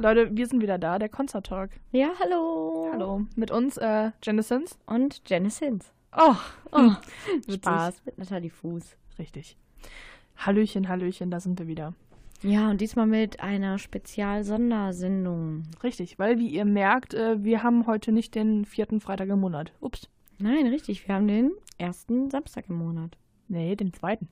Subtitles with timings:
[0.00, 1.70] Leute, wir sind wieder da, der Concert Talk.
[1.92, 2.88] Ja, hallo.
[2.90, 3.26] Hallo.
[3.36, 4.78] Mit uns, äh, Janisons.
[4.86, 5.92] Und Janice Hins.
[6.16, 6.36] Oh,
[6.72, 6.92] Oh,
[7.36, 7.56] witzig.
[7.56, 8.96] Spaß mit Nathalie Fuß.
[9.18, 9.58] Richtig.
[10.38, 11.92] Hallöchen, Hallöchen, da sind wir wieder.
[12.42, 15.64] Ja, und diesmal mit einer Spezial-Sondersendung.
[15.82, 19.74] Richtig, weil wie ihr merkt, äh, wir haben heute nicht den vierten Freitag im Monat.
[19.80, 20.08] Ups.
[20.38, 23.18] Nein, richtig, wir haben den ersten Samstag im Monat.
[23.48, 24.28] Nee, den zweiten.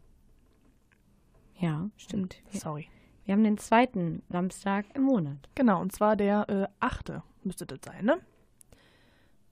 [1.59, 2.37] Ja, stimmt.
[2.53, 2.89] Sorry.
[3.29, 5.37] Wir haben den zweiten Samstag im Monat.
[5.55, 8.21] Genau, und zwar der äh, achte müsste das sein, ne?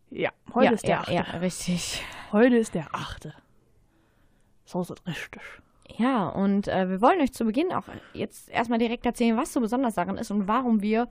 [0.09, 1.13] Ja, heute ja, ist der ja, achte.
[1.13, 2.03] ja, richtig.
[2.33, 3.35] Heute ist der achte.
[4.65, 5.43] So ist es richtig.
[5.99, 9.61] Ja, und äh, wir wollen euch zu Beginn auch jetzt erstmal direkt erzählen, was so
[9.61, 11.07] besonders daran ist und warum wir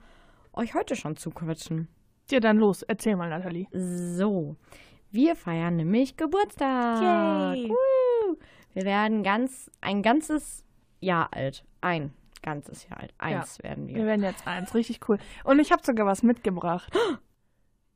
[0.52, 1.86] euch heute schon zuquatschen.
[2.32, 3.68] Ja, dann los, erzähl mal, Nathalie.
[3.70, 4.56] So,
[5.12, 7.54] wir feiern nämlich Geburtstag.
[7.54, 7.68] Yay.
[7.68, 8.36] Woo.
[8.72, 10.64] Wir werden ganz ein ganzes
[10.98, 11.64] Jahr alt.
[11.80, 12.12] Ein
[12.42, 13.14] ganzes Jahr alt.
[13.18, 14.06] Eins werden Wir wir.
[14.06, 15.18] werden jetzt eins, richtig cool.
[15.44, 16.92] Und ich habe sogar was mitgebracht.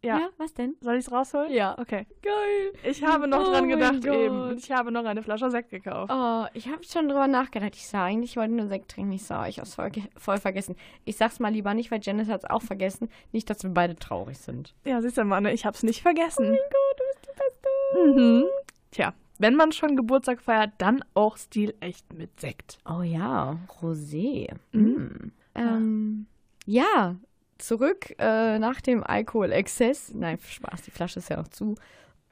[0.03, 0.19] Ja.
[0.19, 0.77] Ja, was denn?
[0.81, 1.53] Soll ich es rausholen?
[1.53, 1.77] Ja.
[1.79, 2.07] Okay.
[2.23, 2.73] Geil.
[2.85, 4.57] Ich habe noch Oh dran mein gedacht eben.
[4.57, 6.11] Ich habe noch eine Flasche Sekt gekauft.
[6.11, 7.75] Oh, ich habe schon drüber nachgedacht.
[7.75, 9.13] Ich sah eigentlich, ich wollte nur Sekt trinken.
[9.13, 10.75] Ich sah, ich habe es voll, voll vergessen.
[11.05, 13.11] Ich sag's mal lieber nicht, weil Janice hat es auch vergessen.
[13.33, 14.75] Nicht, dass wir beide traurig sind.
[14.87, 16.47] Ja, siehst du, Mann, ich hab's nicht vergessen.
[16.47, 18.21] Oh Gott, du bist die Beste.
[18.23, 18.45] Mhm.
[18.93, 22.79] Tja, wenn man schon Geburtstag feiert, dann auch stilecht mit Sekt.
[22.87, 24.53] Oh ja, Rosé.
[24.73, 24.83] Mhm.
[24.83, 25.33] Mm.
[25.55, 26.27] Ähm,
[26.67, 27.17] ja,
[27.57, 30.13] zurück äh, nach dem Alkoholexzess.
[30.15, 31.75] Nein, Spaß, die Flasche ist ja noch zu.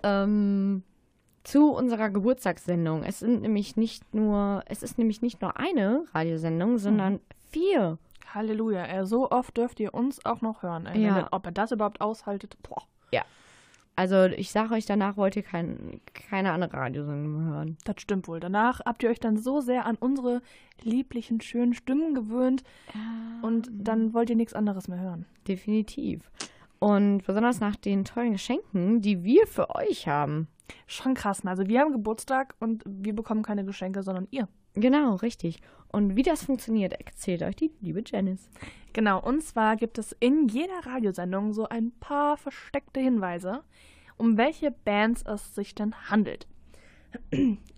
[0.02, 0.82] Ähm,
[1.44, 3.04] zu unserer Geburtstagssendung.
[3.04, 7.20] Es sind nämlich nicht nur, es ist nämlich nicht nur eine Radiosendung, sondern
[7.50, 7.96] vier.
[8.34, 10.84] Halleluja, ey, so oft dürft ihr uns auch noch hören.
[10.84, 11.04] Ey.
[11.04, 11.28] Ja.
[11.30, 12.82] Ob ihr das überhaupt aushaltet, boah.
[13.98, 17.76] Also ich sage euch, danach wollt ihr kein, keine andere Radiosendung mehr hören.
[17.82, 18.38] Das stimmt wohl.
[18.38, 20.40] Danach habt ihr euch dann so sehr an unsere
[20.82, 22.62] lieblichen, schönen Stimmen gewöhnt
[23.42, 25.26] und dann wollt ihr nichts anderes mehr hören.
[25.48, 26.30] Definitiv.
[26.78, 30.46] Und besonders nach den tollen Geschenken, die wir für euch haben.
[30.86, 31.42] Schon krass.
[31.42, 31.50] ne?
[31.50, 34.46] Also wir haben Geburtstag und wir bekommen keine Geschenke, sondern ihr.
[34.74, 35.60] Genau, richtig.
[35.90, 38.50] Und wie das funktioniert, erzählt euch die liebe Janice.
[38.92, 43.62] Genau, und zwar gibt es in jeder Radiosendung so ein paar versteckte Hinweise,
[44.16, 46.46] um welche Bands es sich denn handelt.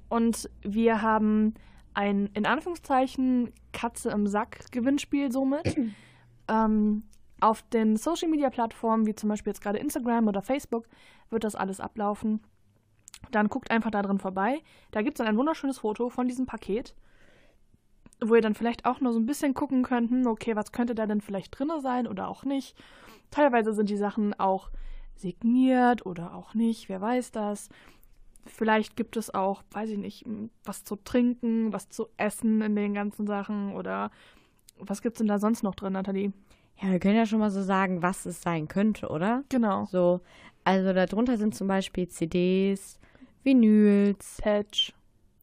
[0.09, 1.55] Und wir haben
[1.95, 5.77] ein, in Anführungszeichen, Katze im Sack Gewinnspiel somit.
[6.49, 7.05] ähm,
[7.41, 10.87] auf den Social Media Plattformen, wie zum Beispiel jetzt gerade Instagram oder Facebook,
[11.31, 12.41] wird das alles ablaufen.
[13.31, 14.63] Dann guckt einfach da drin vorbei.
[14.91, 16.95] Da gibt es dann ein wunderschönes Foto von diesem Paket
[18.23, 20.95] wo ihr dann vielleicht auch nur so ein bisschen gucken könnt, hm, okay, was könnte
[20.95, 22.77] da denn vielleicht drin sein oder auch nicht.
[23.31, 24.71] Teilweise sind die Sachen auch
[25.15, 27.69] signiert oder auch nicht, wer weiß das.
[28.47, 32.75] Vielleicht gibt es auch, weiß ich nicht, hm, was zu trinken, was zu essen in
[32.75, 34.11] den ganzen Sachen oder
[34.79, 36.33] was gibt's denn da sonst noch drin, Nathalie?
[36.81, 39.45] Ja, wir können ja schon mal so sagen, was es sein könnte, oder?
[39.51, 39.85] Genau.
[39.87, 40.21] So,
[40.65, 42.99] also darunter sind zum Beispiel CDs,
[43.43, 44.95] Vinyls, Patch,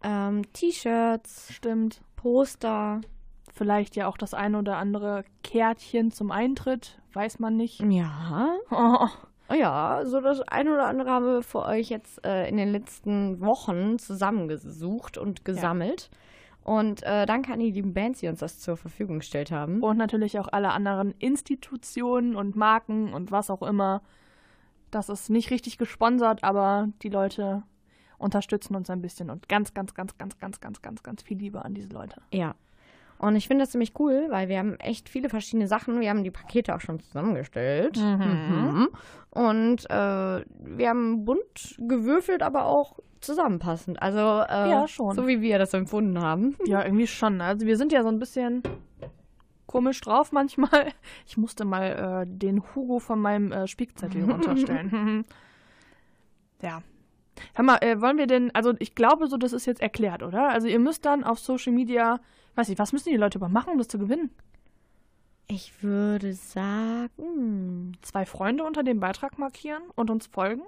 [0.03, 2.01] ähm, T-Shirts, stimmt.
[2.17, 2.99] Poster.
[3.53, 7.79] Vielleicht ja auch das eine oder andere Kärtchen zum Eintritt, weiß man nicht.
[7.79, 8.49] Ja.
[8.69, 9.07] Oh,
[9.55, 13.39] ja, so das eine oder andere haben wir für euch jetzt äh, in den letzten
[13.39, 16.09] Wochen zusammengesucht und gesammelt.
[16.63, 19.81] Und äh, danke an die lieben Bands, die uns das zur Verfügung gestellt haben.
[19.81, 24.01] Und natürlich auch alle anderen Institutionen und Marken und was auch immer.
[24.91, 27.63] Das ist nicht richtig gesponsert, aber die Leute
[28.17, 31.63] unterstützen uns ein bisschen und ganz, ganz, ganz, ganz, ganz, ganz, ganz, ganz viel Liebe
[31.63, 32.21] an diese Leute.
[32.31, 32.55] Ja.
[33.19, 35.99] Und ich finde das ziemlich cool, weil wir haben echt viele verschiedene Sachen.
[35.99, 37.97] Wir haben die Pakete auch schon zusammengestellt.
[37.97, 38.89] Mhm.
[39.31, 44.01] Und äh, wir haben bunt gewürfelt, aber auch zusammenpassend.
[44.01, 45.15] Also äh, Ja, schon.
[45.15, 46.55] so wie wir das empfunden haben.
[46.65, 47.41] Ja, irgendwie schon.
[47.41, 48.61] Also wir sind ja so ein bisschen
[49.65, 50.93] komisch drauf manchmal.
[51.25, 55.25] Ich musste mal äh, den Hugo von meinem äh, Spickzettel runterstellen.
[56.61, 56.81] ja.
[57.53, 60.49] Hör mal, äh, wollen wir denn, also ich glaube so, das ist jetzt erklärt, oder?
[60.49, 62.19] Also ihr müsst dann auf Social Media,
[62.55, 64.29] weiß ich, was müssen die Leute machen, um das zu gewinnen?
[65.47, 70.61] Ich würde sagen, Zwei Freunde unter dem Beitrag markieren und uns folgen?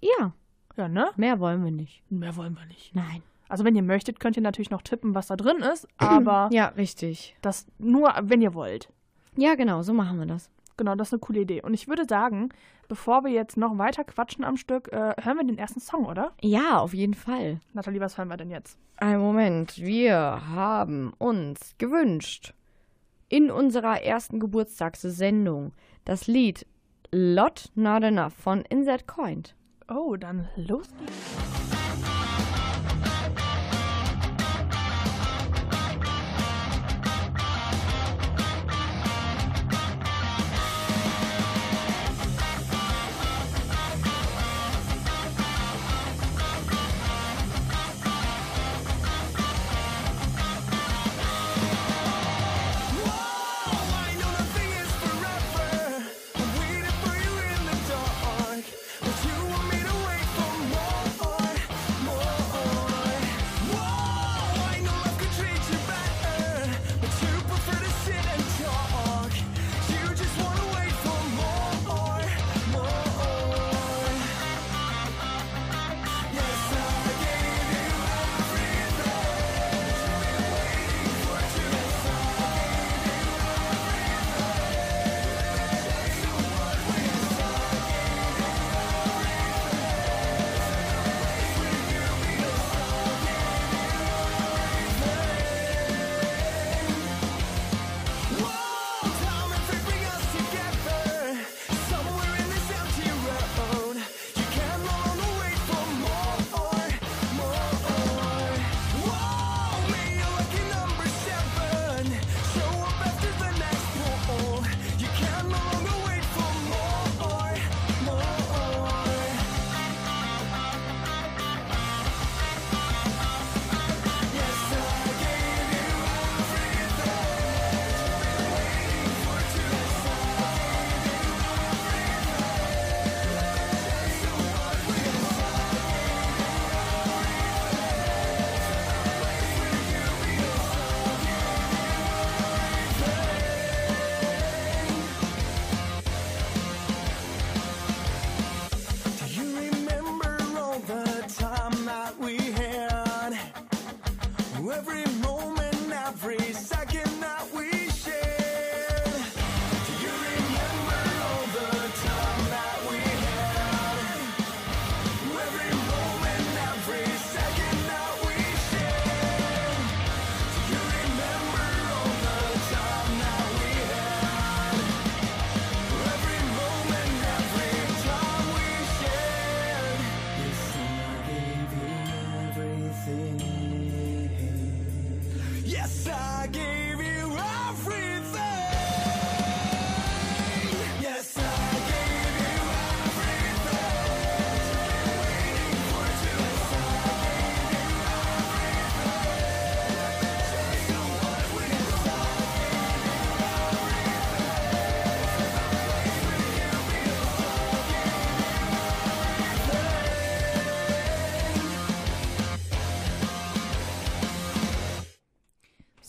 [0.00, 0.32] ja,
[0.76, 1.10] Ja, ne?
[1.16, 2.02] mehr wollen wir nicht.
[2.10, 2.94] Mehr wollen wir nicht.
[2.94, 3.22] Nein.
[3.48, 6.66] Also wenn ihr möchtet, könnt ihr natürlich noch tippen, was da drin ist, aber Ja,
[6.68, 7.36] richtig.
[7.42, 8.92] das nur, wenn ihr wollt.
[9.36, 10.50] Ja, genau, so machen wir das.
[10.76, 11.62] Genau, das ist eine coole Idee.
[11.62, 12.50] Und ich würde sagen,
[12.88, 16.32] bevor wir jetzt noch weiter quatschen am Stück, äh, hören wir den ersten Song, oder?
[16.42, 17.60] Ja, auf jeden Fall.
[17.72, 18.78] Nathalie, was hören wir denn jetzt?
[18.96, 20.14] Ein Moment, wir
[20.48, 22.54] haben uns gewünscht
[23.28, 25.72] in unserer ersten Geburtstagssendung
[26.04, 26.66] das Lied
[27.10, 29.44] Lot Not Enough von Insert Coin.
[29.88, 31.55] Oh, dann los geht's.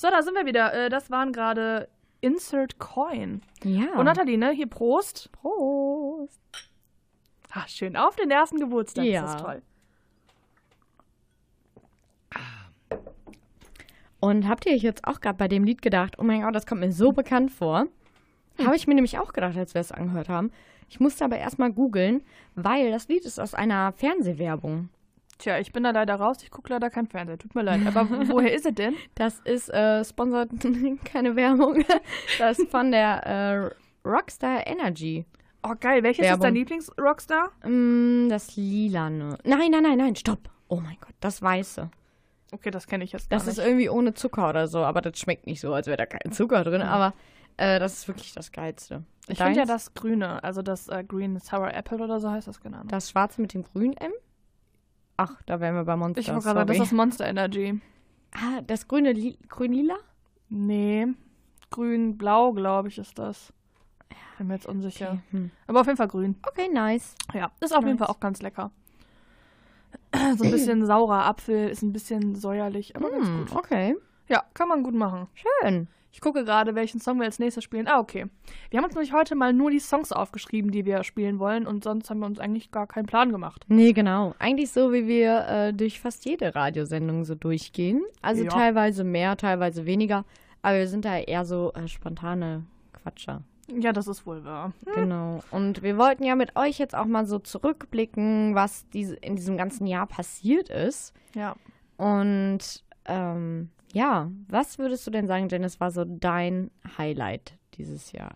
[0.08, 0.74] So, da sind wir wieder.
[0.74, 1.90] Äh, das waren gerade
[2.22, 3.42] Insert Coin.
[3.64, 3.94] Ja.
[3.98, 4.52] Und Nathalie, ne?
[4.52, 5.30] Hier Prost.
[5.34, 6.40] Prost.
[7.52, 7.98] Ah, schön.
[7.98, 9.04] Auf den ersten Geburtstag.
[9.04, 9.24] Ja.
[9.24, 9.62] Das ist toll.
[14.22, 16.66] Und habt ihr euch jetzt auch gerade bei dem Lied gedacht, oh mein Gott, das
[16.66, 17.88] kommt mir so bekannt vor?
[18.64, 20.52] Habe ich mir nämlich auch gedacht, als wir es angehört haben.
[20.88, 22.24] Ich musste aber erstmal googeln,
[22.56, 24.88] weil das Lied ist aus einer Fernsehwerbung.
[25.38, 26.38] Tja, ich bin da leider raus.
[26.42, 27.38] Ich gucke leider kein Fernseher.
[27.38, 27.82] Tut mir leid.
[27.86, 28.96] Aber wo- woher ist es denn?
[29.16, 30.50] Das ist äh, sponsert
[31.06, 31.84] keine Werbung.
[32.40, 35.26] Das ist von der äh, Rockstar Energy.
[35.64, 36.02] Oh, geil.
[36.04, 36.44] Welches ist Werbung.
[36.44, 37.52] dein Lieblings-Rockstar?
[37.68, 39.38] Mm, das lilane.
[39.44, 40.50] Nein, nein, nein, nein, stopp.
[40.70, 41.90] Oh mein Gott, das weiße.
[42.52, 43.68] Okay, das kenne ich jetzt Das gar ist nicht.
[43.68, 46.64] irgendwie ohne Zucker oder so, aber das schmeckt nicht so, als wäre da kein Zucker
[46.64, 46.82] drin.
[46.82, 47.14] Aber
[47.58, 49.04] äh, das ist wirklich das Geilste.
[49.28, 52.62] Ich finde ja das Grüne, also das äh, Green Sour Apple oder so heißt das
[52.62, 52.92] genannt.
[52.92, 54.12] Das schwarze mit dem grünen M?
[55.18, 56.20] Ach, da wären wir bei Monster.
[56.22, 57.80] ich wollte gerade das ist Monster Energy.
[58.36, 59.96] ah, das grüne Li grün-lila?
[60.50, 61.08] Nee,
[61.72, 63.52] grün-blau, glaube ich, ist das.
[64.38, 65.14] Bin mir jetzt unsicher.
[65.14, 65.20] Okay.
[65.32, 65.52] Hm.
[65.66, 66.36] Aber auf jeden Fall grün.
[66.48, 67.16] okay, nice.
[67.34, 68.06] Ja, ist auf jeden Nice.
[68.08, 68.72] Fall auch ganz lecker.
[70.38, 73.56] So ein bisschen saurer Apfel, ist ein bisschen säuerlich, aber ganz Hm, gut.
[73.56, 73.96] okay,
[74.30, 75.28] Ja, kann man gut machen.
[75.34, 75.88] schön.
[76.18, 77.88] Ich gucke gerade, welchen Song wir als nächstes spielen.
[77.88, 78.26] Ah, okay.
[78.72, 81.84] Wir haben uns nämlich heute mal nur die Songs aufgeschrieben, die wir spielen wollen und
[81.84, 83.66] sonst haben wir uns eigentlich gar keinen Plan gemacht.
[83.68, 84.34] Nee, genau.
[84.40, 88.02] Eigentlich so, wie wir äh, durch fast jede Radiosendung so durchgehen.
[88.24, 88.50] Also Ja.
[88.50, 90.26] teilweise mehr, teilweise weniger.
[90.64, 93.44] Aber wir sind da eher so äh, spontane Quatscher.
[93.68, 94.74] Ja, das ist wohl wahr.
[94.96, 95.44] Genau.
[95.52, 99.56] Und wir wollten ja mit euch jetzt auch mal so zurückblicken, was diese, in diesem
[99.56, 101.14] ganzen Jahr passiert ist.
[101.36, 101.56] Ja.
[101.98, 108.36] Und ähm, ja, was würdest du denn sagen, Janice, war so dein Highlight dieses Jahr?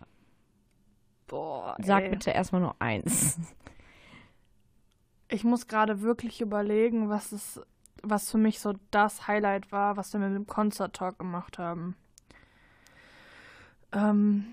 [1.28, 2.10] Boah, Sag ey.
[2.10, 3.40] bitte erstmal nur eins.
[5.34, 7.62] Ich muss gerade wirklich überlegen, was es,
[8.04, 11.96] was für mich so das Highlight war, was wir mit dem Concert Talk gemacht haben.
[13.94, 14.48] Ähm,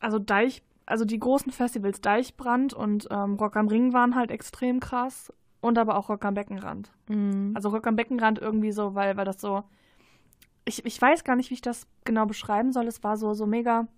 [0.00, 4.80] also Deich, also die großen Festivals Deichbrand und ähm, Rock am Ring waren halt extrem
[4.80, 6.90] krass und aber auch Rock am Beckenrand.
[7.08, 7.52] Mhm.
[7.54, 9.64] Also Rock am Beckenrand irgendwie so, weil, weil das so.
[10.70, 12.86] Ich, ich weiß gar nicht, wie ich das genau beschreiben soll.
[12.86, 13.88] Es war so, so mega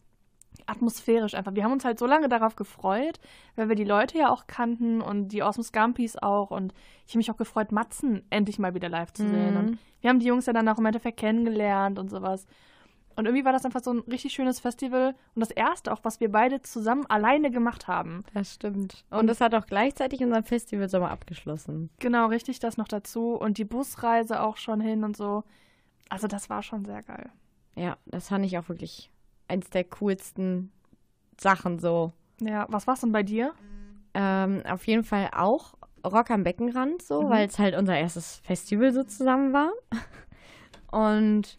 [0.67, 1.55] atmosphärisch einfach.
[1.55, 3.21] Wir haben uns halt so lange darauf gefreut,
[3.57, 6.51] weil wir die Leute ja auch kannten und die Awesome Scumpies auch.
[6.51, 6.73] Und
[7.07, 9.53] ich habe mich auch gefreut, Matzen endlich mal wieder live zu sehen.
[9.53, 9.57] Mhm.
[9.61, 12.47] Und wir haben die Jungs ja dann auch im Endeffekt kennengelernt und sowas.
[13.17, 16.21] Und irgendwie war das einfach so ein richtig schönes Festival und das erste auch, was
[16.21, 18.25] wir beide zusammen alleine gemacht haben.
[18.33, 19.05] Das stimmt.
[19.11, 21.91] Und Und- das hat auch gleichzeitig unseren Festivalsommer abgeschlossen.
[21.99, 23.35] Genau, richtig, das noch dazu.
[23.35, 25.45] Und die Busreise auch schon hin und so.
[26.13, 27.31] Also das war schon sehr geil.
[27.75, 29.11] Ja, das fand ich auch wirklich
[29.49, 30.71] eins der coolsten
[31.41, 32.13] Sachen so.
[32.39, 33.55] Ja, was war's denn bei dir?
[34.13, 35.73] Ähm, auf jeden Fall auch
[36.05, 37.31] Rock am Beckenrand so, Mhm.
[37.31, 39.73] weil es halt unser erstes Festival so zusammen war.
[40.91, 41.59] Und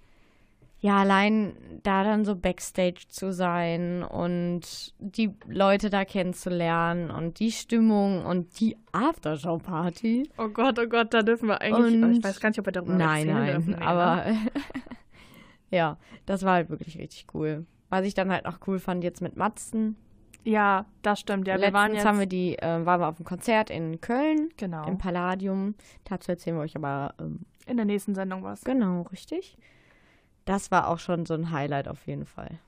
[0.83, 7.53] ja, allein da dann so Backstage zu sein und die Leute da kennenzulernen und die
[7.53, 10.29] Stimmung und die Aftershow-Party.
[10.37, 12.03] Oh Gott, oh Gott, da dürfen wir eigentlich.
[12.03, 13.75] Und- ich weiß gar nicht, ob wir darüber Nein, nein, dürfen.
[13.75, 14.25] Aber
[15.71, 17.65] ja, das war halt wirklich richtig cool.
[17.89, 19.95] Was ich dann halt auch cool fand jetzt mit Matzen.
[20.43, 21.47] Ja, das stimmt.
[21.47, 22.03] Ja, wir waren jetzt.
[22.05, 24.85] haben wir die, äh, waren wir auf dem Konzert in Köln, genau.
[24.85, 25.75] im Palladium.
[26.03, 28.65] Dazu erzählen wir euch aber ähm, In der nächsten Sendung was.
[28.65, 29.57] genau richtig.
[30.45, 32.59] Das war auch schon so ein Highlight auf jeden Fall.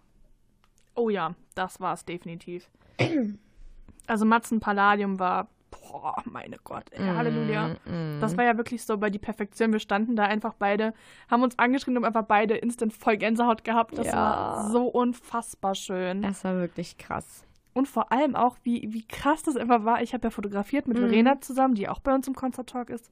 [0.96, 2.70] Oh ja, das war's definitiv.
[4.08, 5.48] also Matzen Palladium war.
[5.92, 7.76] Boah, meine Gott, ey, Halleluja.
[7.86, 8.22] Mm, mm.
[8.22, 9.74] Das war ja wirklich so bei die Perfektion.
[9.74, 10.94] Wir standen da einfach beide,
[11.30, 13.98] haben uns angeschrieben und einfach beide instant voll Gänsehaut gehabt.
[13.98, 14.14] Das Ja.
[14.16, 16.22] war so unfassbar schön.
[16.22, 17.46] Das war wirklich krass.
[17.74, 20.02] Und vor allem auch, wie, wie krass das einfach war.
[20.02, 21.02] Ich habe ja fotografiert mit Mhm.
[21.10, 23.12] Verena zusammen, die auch bei uns im Concert Talk ist.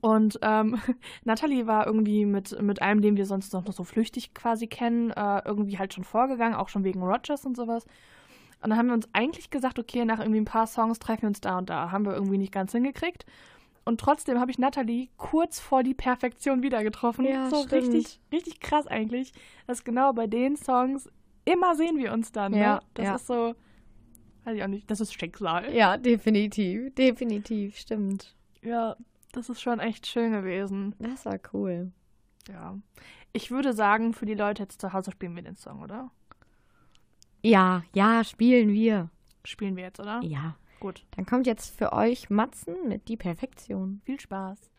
[0.00, 0.80] Und ähm,
[1.24, 5.42] Natalie war irgendwie mit, mit einem, den wir sonst noch so flüchtig quasi kennen, äh,
[5.44, 7.84] irgendwie halt schon vorgegangen, auch schon wegen Rogers und sowas.
[8.60, 11.28] Und dann haben wir uns eigentlich gesagt, okay, nach irgendwie ein paar Songs treffen wir
[11.28, 11.92] uns da und da.
[11.92, 13.24] Haben wir irgendwie nicht ganz hingekriegt.
[13.84, 17.24] Und trotzdem habe ich Natalie kurz vor die Perfektion wieder getroffen.
[17.24, 17.72] Ja, so stimmt.
[17.94, 19.32] richtig, richtig krass eigentlich,
[19.66, 21.08] dass genau bei den Songs
[21.46, 22.52] immer sehen wir uns dann.
[22.52, 22.80] Ja, ne?
[22.94, 23.14] Das ja.
[23.14, 23.54] ist so,
[24.44, 25.72] weiß ich auch nicht, das ist Schicksal.
[25.74, 26.94] Ja, definitiv.
[26.96, 28.36] Definitiv, stimmt.
[28.60, 28.96] Ja,
[29.32, 30.94] das ist schon echt schön gewesen.
[30.98, 31.92] Das war cool.
[32.48, 32.76] Ja.
[33.32, 36.10] Ich würde sagen, für die Leute jetzt zu Hause spielen wir den Song, oder?
[37.42, 39.10] Ja, ja, spielen wir.
[39.44, 40.20] Spielen wir jetzt, oder?
[40.22, 40.56] Ja.
[40.80, 41.04] Gut.
[41.16, 44.00] Dann kommt jetzt für euch Matzen mit Die Perfektion.
[44.04, 44.70] Viel Spaß.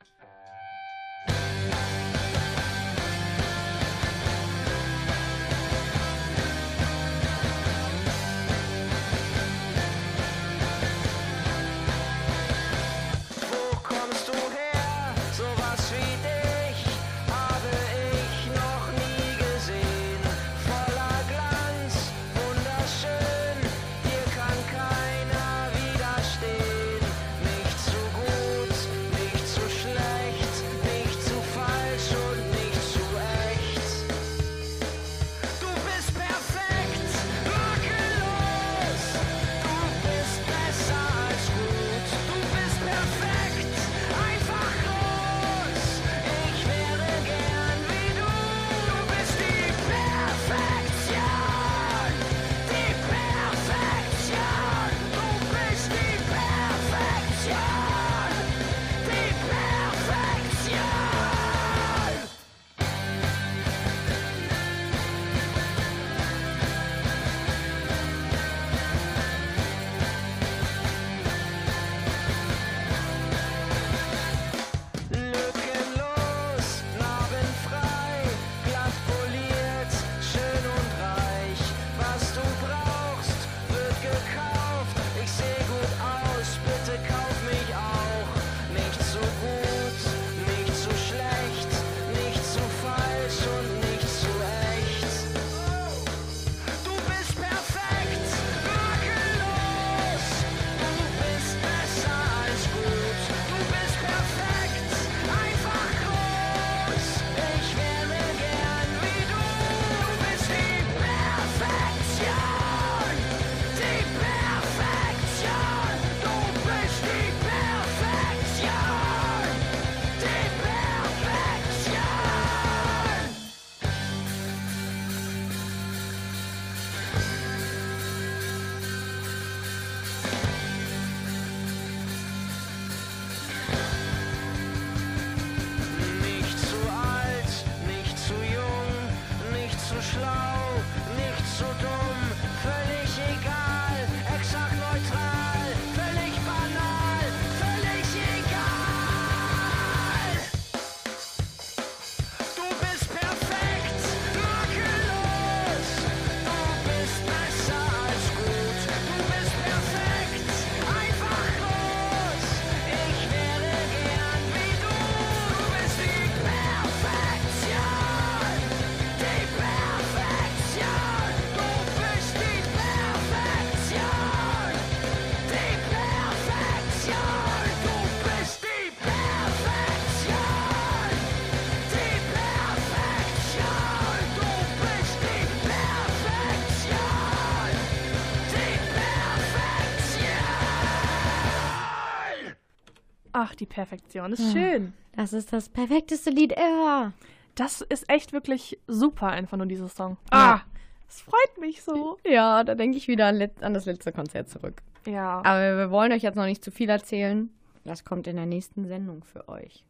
[193.41, 194.91] Ach, die Perfektion ist schön.
[195.15, 197.13] Das ist das perfekteste Lied ever.
[197.55, 200.17] Das ist echt wirklich super, einfach nur dieses Song.
[200.33, 200.55] Ja.
[200.55, 200.61] Ah,
[201.07, 202.17] es freut mich so.
[202.25, 204.81] Ja, da denke ich wieder an, an das letzte Konzert zurück.
[205.05, 207.49] Ja, Aber wir wollen euch jetzt noch nicht zu viel erzählen.
[207.85, 209.85] Das kommt in der nächsten Sendung für euch.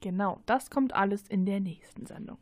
[0.00, 0.40] genau.
[0.46, 2.38] Das kommt alles in der nächsten Sendung.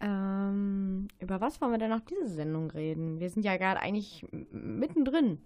[0.00, 3.20] Ähm, über was wollen wir denn noch diese Sendung reden?
[3.20, 5.38] Wir sind ja gerade eigentlich mittendrin.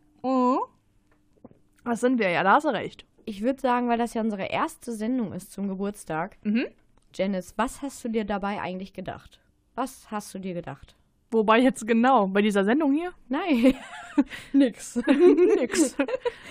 [1.85, 3.05] Das sind wir, ja, da hast du recht.
[3.31, 6.37] Ich würde sagen, weil das ja unsere erste Sendung ist zum Geburtstag.
[6.43, 6.67] Mhm.
[7.15, 9.39] Janice, was hast du dir dabei eigentlich gedacht?
[9.77, 10.97] Was hast du dir gedacht?
[11.31, 13.13] Wobei jetzt genau, bei dieser Sendung hier?
[13.29, 13.77] Nein.
[14.53, 14.97] Nix.
[15.07, 15.95] Nix.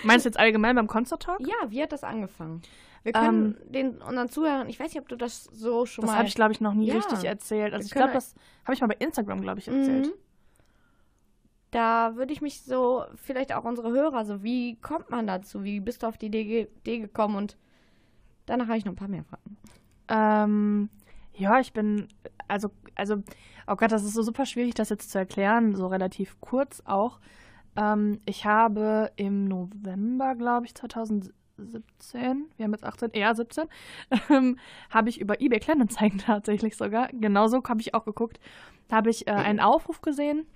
[0.04, 1.40] Meinst du jetzt allgemein beim Concert Talk?
[1.40, 2.62] Ja, wie hat das angefangen?
[3.02, 6.12] Wir können Ähm, den unseren Zuhörern, ich weiß nicht, ob du das so schon Das
[6.12, 6.16] mal.
[6.18, 6.94] habe ich, glaube ich, noch nie Ja.
[6.94, 7.74] richtig erzählt.
[7.74, 8.34] Also ich glaube, das
[8.64, 10.06] habe ich mal bei Instagram, glaube ich, erzählt.
[10.06, 10.12] Mhm.
[11.70, 15.62] Da würde ich mich so, vielleicht auch unsere Hörer, so, wie kommt man dazu?
[15.62, 17.36] Wie bist du auf die Idee, Idee gekommen?
[17.36, 17.56] Und
[18.46, 19.56] danach habe ich noch ein paar mehr Fragen.
[20.08, 20.90] Ähm,
[21.34, 22.08] ja, ich bin,
[22.48, 23.22] also, also,
[23.68, 27.20] oh Gott, das ist so super schwierig, das jetzt zu erklären, so relativ kurz auch.
[27.76, 31.32] Ähm, ich habe im November, glaube ich, 2017,
[32.56, 33.68] wir haben jetzt 18, eher 17,
[34.30, 34.58] ähm,
[34.90, 38.40] habe ich über eBay Kleinanzeigen tatsächlich sogar, genauso habe ich auch geguckt,
[38.90, 40.46] habe ich äh, einen Aufruf gesehen,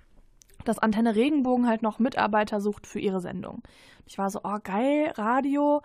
[0.64, 3.62] dass Antenne Regenbogen halt noch Mitarbeiter sucht für ihre Sendung.
[4.06, 5.82] Ich war so, oh geil, Radio,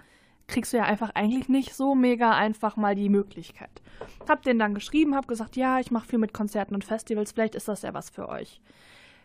[0.47, 3.81] kriegst du ja einfach eigentlich nicht so mega einfach mal die Möglichkeit.
[4.27, 7.55] Hab denen dann geschrieben, hab gesagt, ja, ich mache viel mit Konzerten und Festivals, vielleicht
[7.55, 8.61] ist das ja was für euch.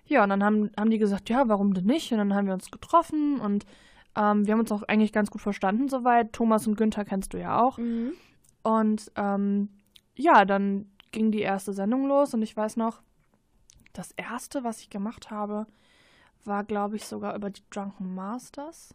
[0.07, 2.13] Ja, und dann haben, haben die gesagt, ja, warum denn nicht?
[2.13, 3.65] Und dann haben wir uns getroffen und
[4.17, 6.33] ähm, wir haben uns auch eigentlich ganz gut verstanden soweit.
[6.33, 7.79] Thomas und Günther kennst du ja auch.
[8.63, 9.71] Und ähm,
[10.15, 13.03] ja, dann ging die erste Sendung los und ich weiß noch,
[13.95, 15.67] das erste, was ich gemacht habe,
[16.45, 18.95] war, glaube ich, sogar über die Drunken Masters.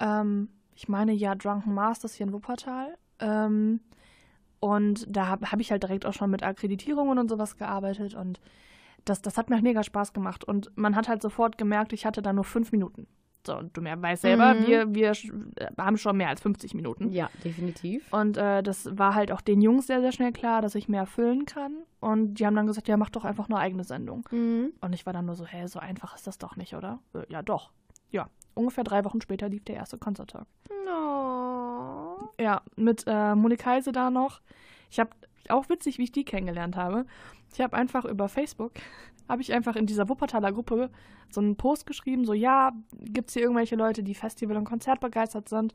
[0.00, 2.98] Ähm, ich meine, ja, Drunken Masters hier in Wuppertal.
[3.20, 3.80] Ähm,
[4.60, 8.40] und da habe hab ich halt direkt auch schon mit Akkreditierungen und sowas gearbeitet und
[9.04, 10.44] das, das hat mir mega Spaß gemacht.
[10.44, 13.06] Und man hat halt sofort gemerkt, ich hatte da nur fünf Minuten.
[13.46, 14.66] So, und du weißt selber, Mhm.
[14.66, 15.12] wir, wir
[15.78, 17.12] haben schon mehr als 50 Minuten.
[17.12, 18.12] Ja, definitiv.
[18.12, 21.06] Und äh, das war halt auch den Jungs sehr, sehr schnell klar, dass ich mehr
[21.06, 21.72] füllen kann.
[22.00, 24.28] Und die haben dann gesagt, ja, mach doch einfach eine eigene Sendung.
[24.30, 24.72] Mhm.
[24.80, 26.98] Und ich war dann nur so, hä, so einfach ist das doch nicht, oder?
[27.28, 27.70] Ja, doch.
[28.10, 30.46] Ja, ungefähr drei Wochen später lief der erste Konzerttag.
[30.84, 32.30] No.
[32.40, 34.40] Ja, mit äh, Monika Heise da noch.
[34.90, 35.10] Ich habe
[35.48, 37.06] auch witzig, wie ich die kennengelernt habe.
[37.52, 38.72] Ich habe einfach über Facebook,
[39.28, 40.90] habe ich einfach in dieser Wuppertaler Gruppe
[41.30, 45.48] so einen Post geschrieben, so ja, gibt's hier irgendwelche Leute, die Festival- und Konzert begeistert
[45.48, 45.74] sind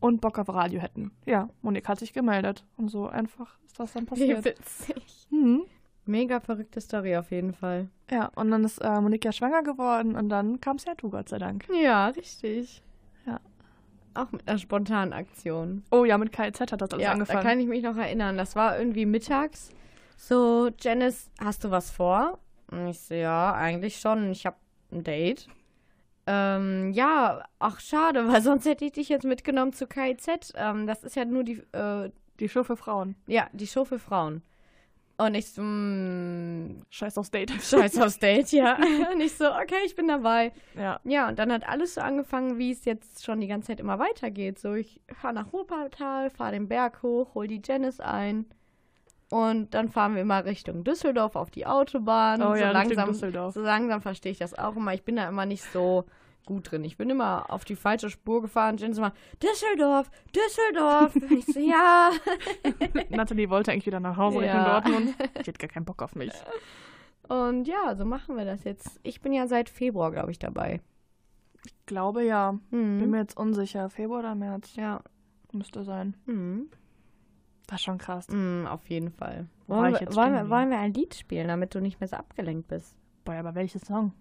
[0.00, 1.12] und Bock auf Radio hätten.
[1.26, 4.44] Ja, Monika hat sich gemeldet und so einfach ist das dann Wie passiert.
[4.44, 5.26] witzig.
[5.30, 5.62] Mhm.
[6.06, 7.88] Mega verrückte Story auf jeden Fall.
[8.10, 11.28] Ja, und dann ist äh, Monika schwanger geworden und dann kam es ja du, Gott
[11.30, 11.66] sei Dank.
[11.82, 12.82] Ja, richtig.
[13.26, 13.40] Ja.
[14.12, 15.82] Auch mit einer spontanen Aktion.
[15.90, 17.42] Oh ja, mit KIZ hat das alles ja, angefangen.
[17.42, 18.36] da kann ich mich noch erinnern.
[18.36, 19.70] Das war irgendwie mittags.
[20.16, 22.38] So, Janice, hast du was vor?
[22.74, 24.30] Und ich so, ja, eigentlich schon.
[24.30, 24.56] Ich habe
[24.92, 25.48] ein Date.
[26.26, 30.52] Ähm, ja, ach schade, weil sonst hätte ich dich jetzt mitgenommen zu KIZ.
[30.56, 32.10] Ähm, das ist ja nur die, äh,
[32.40, 33.14] Die Show für Frauen.
[33.26, 34.42] ja, die Show für Frauen.
[35.16, 37.50] Und ich so, mm, Scheiß aufs Date.
[37.62, 38.76] scheiß aufs Date, ja.
[39.12, 40.52] Und ich so, okay, ich bin dabei.
[40.76, 40.98] Ja.
[41.04, 44.00] Ja, und dann hat alles so angefangen, wie es jetzt schon die ganze Zeit immer
[44.00, 44.58] weitergeht.
[44.58, 48.46] So, ich fahre nach Wuppertal, fahre den Berg hoch, hol die Janice ein.
[49.30, 52.42] Und dann fahren wir immer Richtung Düsseldorf auf die Autobahn.
[52.42, 53.54] Oh so ja, langsam, Düsseldorf.
[53.54, 54.92] So langsam verstehe ich das auch immer.
[54.94, 56.04] Ich bin da immer nicht so
[56.46, 56.84] gut drin.
[56.84, 58.76] Ich bin immer auf die falsche Spur gefahren.
[58.76, 61.16] Janice immer, Düsseldorf, Düsseldorf.
[61.16, 62.10] Und ich so, ja.
[63.08, 64.76] Natalie wollte eigentlich wieder nach Hause Ja.
[64.82, 65.14] Richtung Dortmund.
[65.46, 66.32] Die hat gar keinen Bock auf mich.
[67.28, 69.00] Und ja, so machen wir das jetzt.
[69.02, 70.80] Ich bin ja seit Februar, glaube ich, dabei.
[71.86, 72.58] Glaube ja.
[72.70, 73.10] Bin Mhm.
[73.10, 73.88] mir jetzt unsicher.
[73.88, 75.00] Februar oder März Ja.
[75.52, 76.14] müsste sein.
[76.26, 76.68] Mhm.
[77.72, 78.26] Ist schon krass.
[78.28, 79.46] Mm, auf jeden Fall.
[79.66, 81.80] Wo war Wollen, ich wir, jetzt wollen, wir, wollen wir ein Lied spielen, damit du
[81.80, 82.94] nicht mehr so abgelenkt bist?
[83.24, 84.12] Boah, aber welches Song?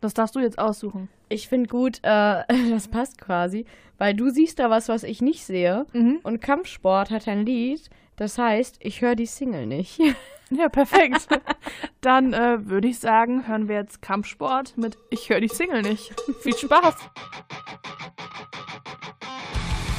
[0.00, 1.08] Das darfst du jetzt aussuchen.
[1.28, 3.64] Ich finde gut, äh, das passt quasi,
[3.98, 5.86] weil du siehst da was, was ich nicht sehe.
[5.92, 6.20] Mhm.
[6.22, 10.00] Und Kampfsport hat ein Lied, das heißt, ich höre die Single nicht.
[10.54, 11.28] Ja, perfekt.
[12.02, 16.14] Dann äh, würde ich sagen, hören wir jetzt Kampfsport mit Ich höre die Single nicht.
[16.42, 16.94] Viel Spaß.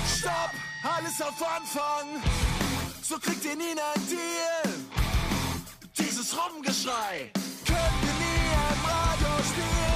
[0.06, 0.52] Stopp,
[0.84, 2.63] alles auf Anfang.
[3.04, 4.74] So kriegt ihr nie einen Deal.
[5.98, 7.32] Dieses Rumgeschrei
[7.66, 9.93] können wir nie im Radio spielen.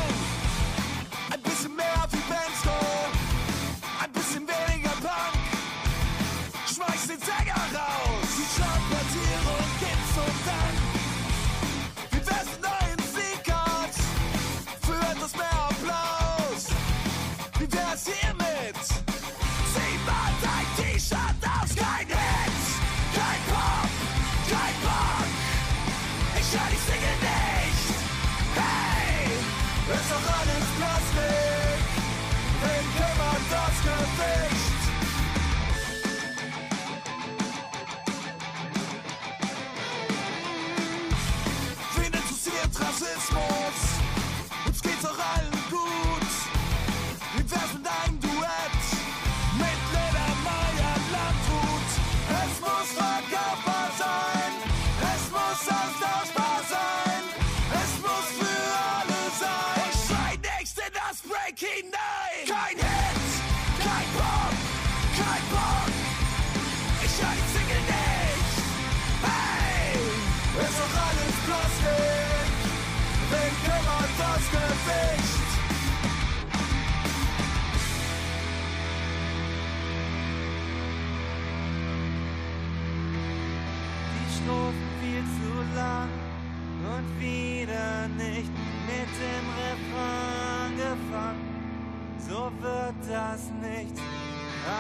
[92.28, 93.96] So wird das nicht.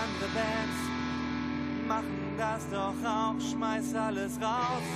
[0.02, 0.80] Andere Bands
[1.88, 4.88] machen das doch auch, schmeiß alles raus,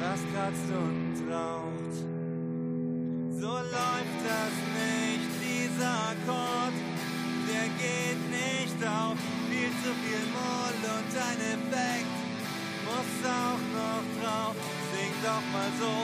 [0.00, 1.96] was kratzt und raucht.
[3.40, 6.76] So läuft das nicht, dieser Akkord,
[7.50, 9.18] der geht nicht auf,
[9.50, 12.18] viel zu viel Moll und ein Effekt
[12.86, 14.56] muss auch noch drauf,
[14.92, 15.94] sing doch mal so,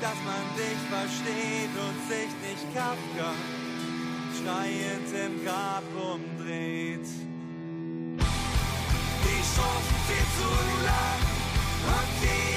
[0.00, 3.61] dass man dich versteht und sich nicht Kafka
[4.42, 7.06] schreiend im Grab umdreht.
[9.24, 10.50] Die Strophen viel zu
[10.84, 11.22] lang
[11.96, 12.51] und wieder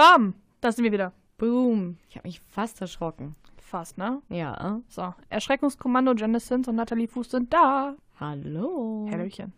[0.00, 0.32] Bam!
[0.62, 1.12] Da sind wir wieder.
[1.36, 1.98] Boom.
[2.08, 3.36] Ich habe mich fast erschrocken.
[3.58, 4.22] Fast, ne?
[4.30, 4.80] Ja.
[4.88, 7.96] So, Erschreckungskommando, Janice und Natalie Fuß sind da.
[8.18, 9.06] Hallo.
[9.12, 9.52] Hallöchen.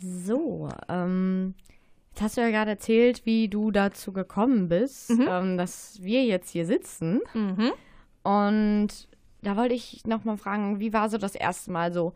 [0.00, 1.54] So, ähm,
[2.10, 5.26] jetzt hast du ja gerade erzählt, wie du dazu gekommen bist, Mhm.
[5.28, 7.20] ähm, dass wir jetzt hier sitzen.
[7.32, 7.70] Mhm.
[8.24, 8.88] Und
[9.42, 12.12] da wollte ich nochmal fragen, wie war so das erste Mal so,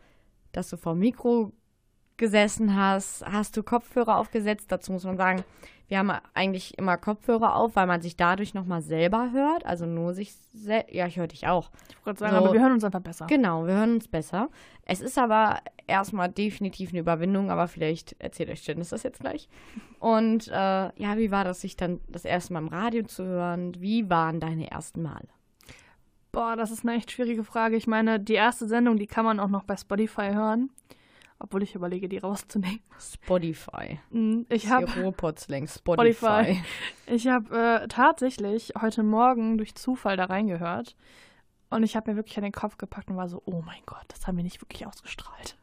[0.51, 1.53] dass du vor dem Mikro
[2.17, 3.25] gesessen hast?
[3.25, 4.71] Hast du Kopfhörer aufgesetzt?
[4.71, 5.43] Dazu muss man sagen,
[5.87, 9.65] wir haben eigentlich immer Kopfhörer auf, weil man sich dadurch nochmal selber hört.
[9.65, 10.93] Also nur sich selbst.
[10.93, 11.71] Ja, ich höre dich auch.
[11.89, 12.43] Ich wollte gerade sagen, So.
[12.43, 13.27] aber wir hören uns einfach besser.
[13.27, 14.49] Genau, wir hören uns besser.
[14.83, 19.47] Es ist aber erstmal definitiv eine Überwindung, aber vielleicht erzählt euch Janice das jetzt gleich.
[19.99, 23.73] Und äh, ja, wie war das, sich dann das erste Mal im Radio zu hören?
[23.79, 25.27] Wie waren deine ersten Male?
[26.33, 27.77] Boah, das ist eine echt schwierige Frage.
[27.77, 30.69] Ich meine, die erste Sendung, die kann man auch noch bei Spotify hören.
[31.39, 32.79] Obwohl ich überlege, die rauszunehmen.
[32.99, 33.99] Spotify.
[34.09, 35.67] Mm, Ich habe Spotify.
[35.67, 36.63] Spotify.
[37.05, 40.95] Ich habe äh, tatsächlich heute Morgen durch Zufall da reingehört
[41.69, 44.05] und ich habe mir wirklich an den Kopf gepackt und war so, oh mein Gott,
[44.07, 45.57] das haben wir nicht wirklich ausgestrahlt.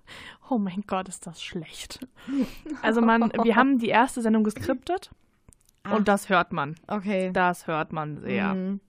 [0.48, 2.06] Oh mein Gott, ist das schlecht.
[2.82, 5.10] Also man, wir haben die erste Sendung geskriptet
[5.86, 5.96] Ah.
[5.96, 6.76] und das hört man.
[6.86, 7.30] Okay.
[7.34, 8.54] Das hört man sehr.
[8.54, 8.80] Mhm.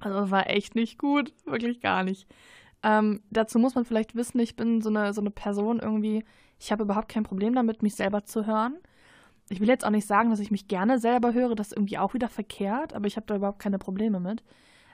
[0.00, 2.26] Also war echt nicht gut, wirklich gar nicht.
[2.82, 6.24] Ähm, dazu muss man vielleicht wissen, ich bin so eine, so eine Person irgendwie,
[6.58, 8.76] ich habe überhaupt kein Problem damit, mich selber zu hören.
[9.48, 11.98] Ich will jetzt auch nicht sagen, dass ich mich gerne selber höre, das ist irgendwie
[11.98, 14.42] auch wieder verkehrt, aber ich habe da überhaupt keine Probleme mit.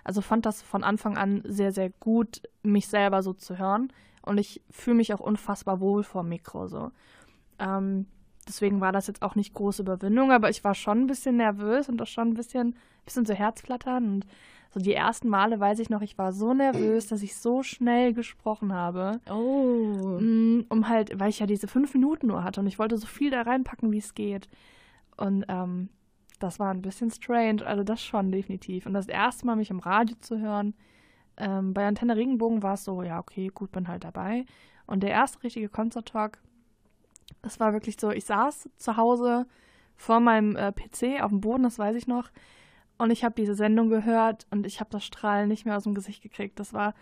[0.04, 3.92] Also fand das von Anfang an sehr, sehr gut, mich selber so zu hören.
[4.22, 6.90] Und ich fühle mich auch unfassbar wohl vor dem Mikro so.
[7.58, 8.06] Ähm,
[8.46, 11.88] deswegen war das jetzt auch nicht große Überwindung, aber ich war schon ein bisschen nervös
[11.88, 14.14] und auch schon ein bisschen, bisschen so Herzflattern.
[14.14, 14.26] Und
[14.70, 18.12] so die ersten Male weiß ich noch, ich war so nervös, dass ich so schnell
[18.12, 19.20] gesprochen habe.
[19.30, 20.18] Oh.
[20.20, 23.06] Mm, Um halt, weil ich ja diese fünf Minuten nur hatte und ich wollte so
[23.06, 24.48] viel da reinpacken, wie es geht.
[25.16, 25.88] Und ähm,
[26.38, 28.86] das war ein bisschen strange, also das schon definitiv.
[28.86, 30.74] Und das erste Mal mich im Radio zu hören,
[31.36, 34.44] ähm, bei Antenne Regenbogen war es so, ja, okay, gut, bin halt dabei.
[34.86, 36.38] Und der erste richtige Concert-Talk,
[37.42, 39.46] es war wirklich so, ich saß zu Hause
[39.96, 42.30] vor meinem äh, PC auf dem Boden, das weiß ich noch.
[42.98, 45.94] Und ich habe diese Sendung gehört und ich habe das Strahlen nicht mehr aus dem
[45.94, 46.58] Gesicht gekriegt.
[46.58, 46.94] Das war,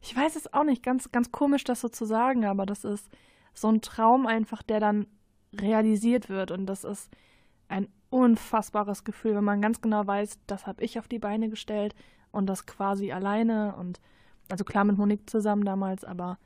[0.00, 3.08] ich weiß es auch nicht, ganz, ganz komisch, das so zu sagen, aber das ist
[3.52, 5.06] so ein Traum einfach, der dann
[5.54, 6.50] realisiert wird.
[6.50, 7.10] Und das ist
[7.68, 11.94] ein unfassbares Gefühl, wenn man ganz genau weiß, das habe ich auf die Beine gestellt
[12.32, 13.76] und das quasi alleine.
[13.76, 14.00] Und
[14.50, 16.38] also klar mit Monique zusammen damals, aber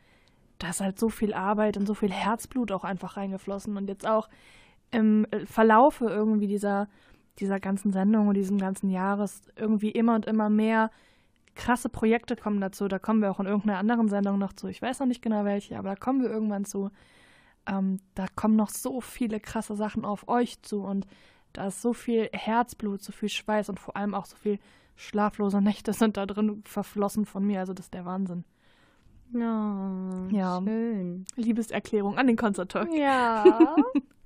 [0.59, 3.77] da ist halt so viel Arbeit und so viel Herzblut auch einfach reingeflossen.
[3.77, 4.29] Und jetzt auch
[4.91, 6.89] im Verlaufe irgendwie dieser,
[7.39, 10.91] dieser ganzen Sendung und diesem ganzen Jahres irgendwie immer und immer mehr
[11.55, 12.87] krasse Projekte kommen dazu.
[12.89, 14.69] Da kommen wir auch in irgendeiner anderen Sendung noch zu.
[14.69, 16.91] Ich weiß noch nicht genau welche, aber da kommen wir irgendwann zu.
[17.67, 21.07] Ähm, da kommen noch so viele krasse Sachen auf euch zu und
[21.53, 24.59] da ist so viel Herzblut, so viel Schweiß und vor allem auch so viel
[24.97, 27.61] schlaflose Nächte sind da drin verflossen von mir.
[27.61, 28.45] Also das ist der Wahnsinn.
[29.33, 30.61] Ja, Ja.
[30.63, 31.25] schön.
[31.37, 32.89] Liebeserklärung an den Konzerttalk.
[32.93, 33.77] Ja.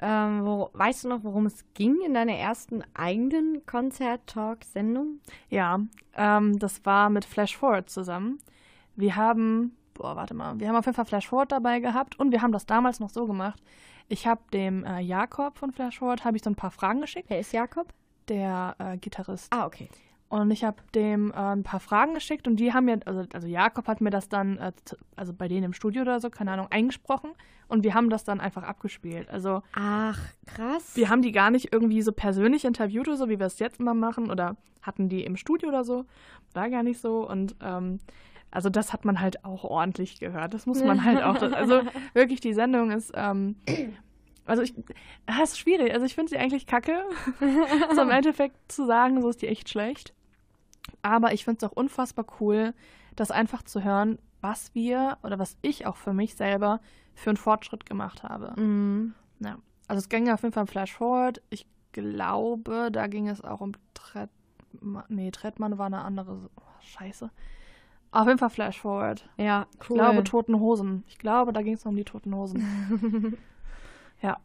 [0.00, 5.20] Ähm, wo, weißt du noch, worum es ging in deiner ersten eigenen Konzert-Talk-Sendung?
[5.48, 5.80] Ja,
[6.14, 8.38] ähm, das war mit Flash Forward zusammen.
[8.94, 12.30] Wir haben, boah, warte mal, wir haben auf jeden Fall Flash Forward dabei gehabt und
[12.32, 13.60] wir haben das damals noch so gemacht.
[14.08, 17.28] Ich habe dem äh, Jakob von Flash Forward habe ich so ein paar Fragen geschickt,
[17.28, 17.92] Wer ist Jakob?
[18.28, 19.52] der äh, Gitarrist.
[19.52, 19.88] Ah, okay.
[20.28, 23.46] Und ich habe dem äh, ein paar Fragen geschickt und die haben mir, also, also
[23.46, 24.72] Jakob hat mir das dann, äh,
[25.14, 27.30] also bei denen im Studio oder so, keine Ahnung, eingesprochen
[27.68, 29.30] und wir haben das dann einfach abgespielt.
[29.30, 30.96] Also Ach, krass.
[30.96, 33.78] wir haben die gar nicht irgendwie so persönlich interviewt oder so, wie wir es jetzt
[33.78, 36.06] immer machen oder hatten die im Studio oder so.
[36.54, 38.00] War gar nicht so und ähm,
[38.50, 40.54] also das hat man halt auch ordentlich gehört.
[40.54, 41.40] Das muss man halt auch.
[41.40, 41.82] Also
[42.14, 43.56] wirklich, die Sendung ist, ähm,
[44.46, 44.74] also ich,
[45.26, 45.92] das ist schwierig.
[45.92, 47.04] Also ich finde sie eigentlich kacke.
[47.94, 50.14] so im Endeffekt zu sagen, so ist die echt schlecht.
[51.02, 52.74] Aber ich finde es auch unfassbar cool,
[53.14, 56.80] das einfach zu hören, was wir oder was ich auch für mich selber
[57.14, 58.60] für einen Fortschritt gemacht habe.
[58.60, 59.14] Mhm.
[59.40, 59.58] Ja.
[59.88, 61.42] Also es ging auf jeden Fall um Flash Forward.
[61.50, 65.04] Ich glaube, da ging es auch um Trettmann.
[65.08, 66.50] Nee, Trettmann war eine andere.
[66.56, 67.30] oh, Scheiße.
[68.10, 69.28] Auf jeden Fall Flash Forward.
[69.36, 69.96] Ja, cool.
[69.96, 71.04] Ich glaube Toten Hosen.
[71.08, 73.36] Ich glaube, da ging es um die Toten Hosen.
[74.22, 74.38] ja.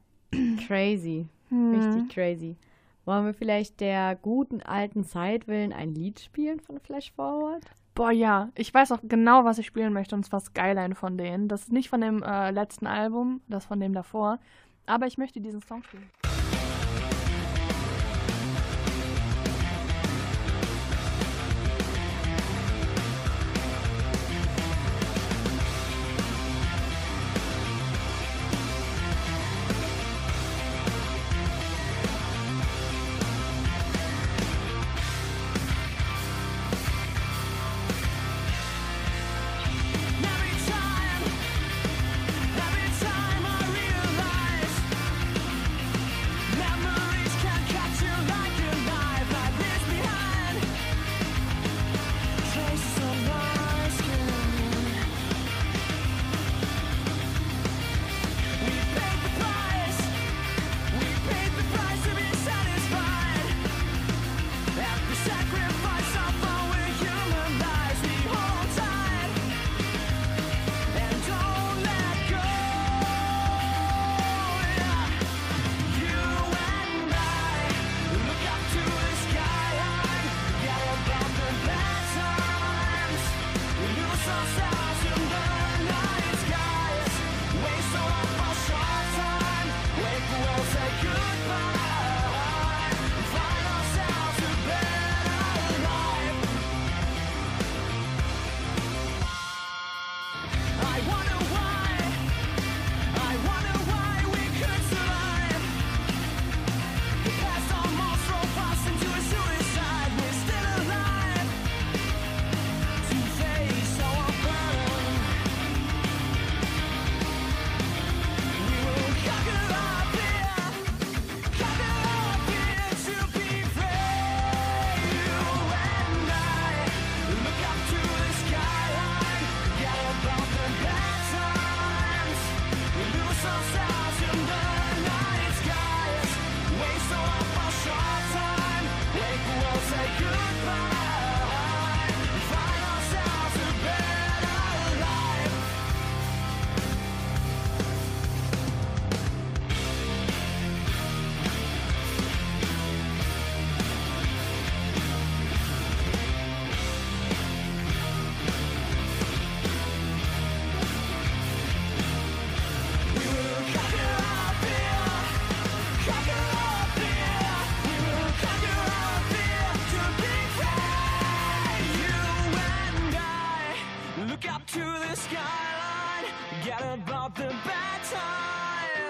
[0.67, 1.27] crazy.
[1.49, 1.75] Hm.
[1.75, 2.57] Richtig crazy.
[3.05, 7.63] Wollen wir vielleicht der guten alten Zeit willen ein Lied spielen von Flash Forward?
[7.95, 8.49] Boah, ja.
[8.55, 10.15] Ich weiß auch genau, was ich spielen möchte.
[10.15, 11.47] Und zwar Skyline von denen.
[11.47, 14.39] Das ist nicht von dem äh, letzten Album, das von dem davor.
[14.85, 16.09] Aber ich möchte diesen Song spielen.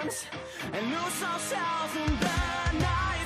[0.02, 3.21] And lose ourselves in the night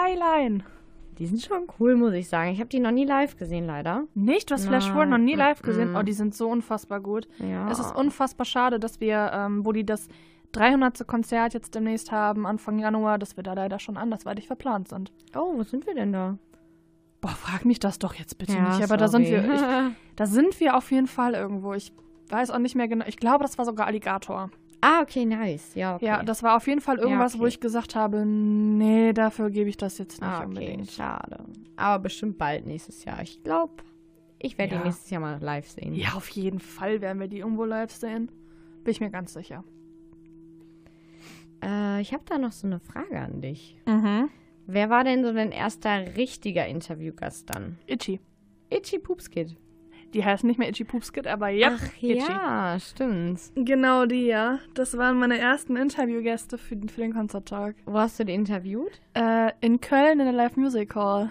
[0.00, 0.64] Skyline.
[1.18, 2.50] Die sind schon cool, muss ich sagen.
[2.50, 4.04] Ich habe die noch nie live gesehen, leider.
[4.14, 4.50] Nicht?
[4.50, 5.92] Du hast Flash Forward noch nie live mm, gesehen?
[5.92, 5.96] mm.
[5.96, 7.28] Oh, die sind so unfassbar gut.
[7.38, 7.70] Ja.
[7.70, 10.08] Es ist unfassbar schade, dass wir, ähm, wo die das
[10.52, 11.06] 300.
[11.06, 15.12] Konzert jetzt demnächst haben, Anfang Januar, dass wir da leider schon andersweitig verplant sind.
[15.36, 16.38] Oh, wo sind wir denn da?
[17.20, 18.82] Boah, frag mich das doch jetzt bitte nicht.
[18.82, 19.60] Aber da sind wir, ich,
[20.16, 21.74] da sind wir auf jeden Fall irgendwo.
[21.74, 21.92] Ich
[22.30, 23.04] weiß auch nicht mehr genau.
[23.06, 24.50] Ich glaube, das war sogar Alligator.
[24.80, 25.74] Ah, okay, nice.
[25.74, 26.06] Ja, okay.
[26.06, 27.42] Ja, das war auf jeden Fall irgendwas, okay.
[27.42, 30.90] wo ich gesagt habe, nee, dafür gebe ich das jetzt nicht ah, okay, unbedingt.
[30.90, 31.44] schade.
[31.76, 33.22] Aber bestimmt bald nächstes Jahr.
[33.22, 33.82] Ich glaube,
[34.38, 34.80] ich werde Ja.
[34.80, 35.94] ihn nächstes Jahr mal live sehen.
[35.94, 38.30] Ja, auf jeden Fall werden wir die irgendwo live sehen.
[38.84, 39.64] Bin ich mir ganz sicher.
[41.62, 43.76] Äh, ich habe da noch so eine Frage an dich.
[43.86, 44.30] Mhm.
[44.66, 47.76] Wer war denn so dein erster richtiger Interviewgast dann?
[47.86, 48.20] Itchy.
[48.70, 49.56] Itchy Poopskid.
[50.14, 51.72] Die heißt nicht mehr Itchy Poopskit, aber ja.
[51.76, 52.18] Ach Itchy.
[52.18, 53.40] ja, stimmt.
[53.54, 54.58] Genau die, ja.
[54.74, 57.76] Das waren meine ersten Interviewgäste für, den- für den Konzerttag.
[57.86, 59.00] Wo hast du die interviewt?
[59.14, 61.30] Äh, in Köln in der Live Music Hall.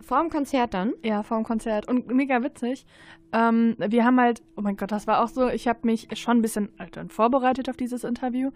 [0.00, 0.92] Vor dem Konzert dann?
[1.04, 1.88] Ja, vor dem Konzert.
[1.88, 2.86] Und mega witzig.
[3.32, 6.38] Ähm, wir haben halt, oh mein Gott, das war auch so, ich habe mich schon
[6.38, 8.50] ein bisschen dann vorbereitet auf dieses Interview.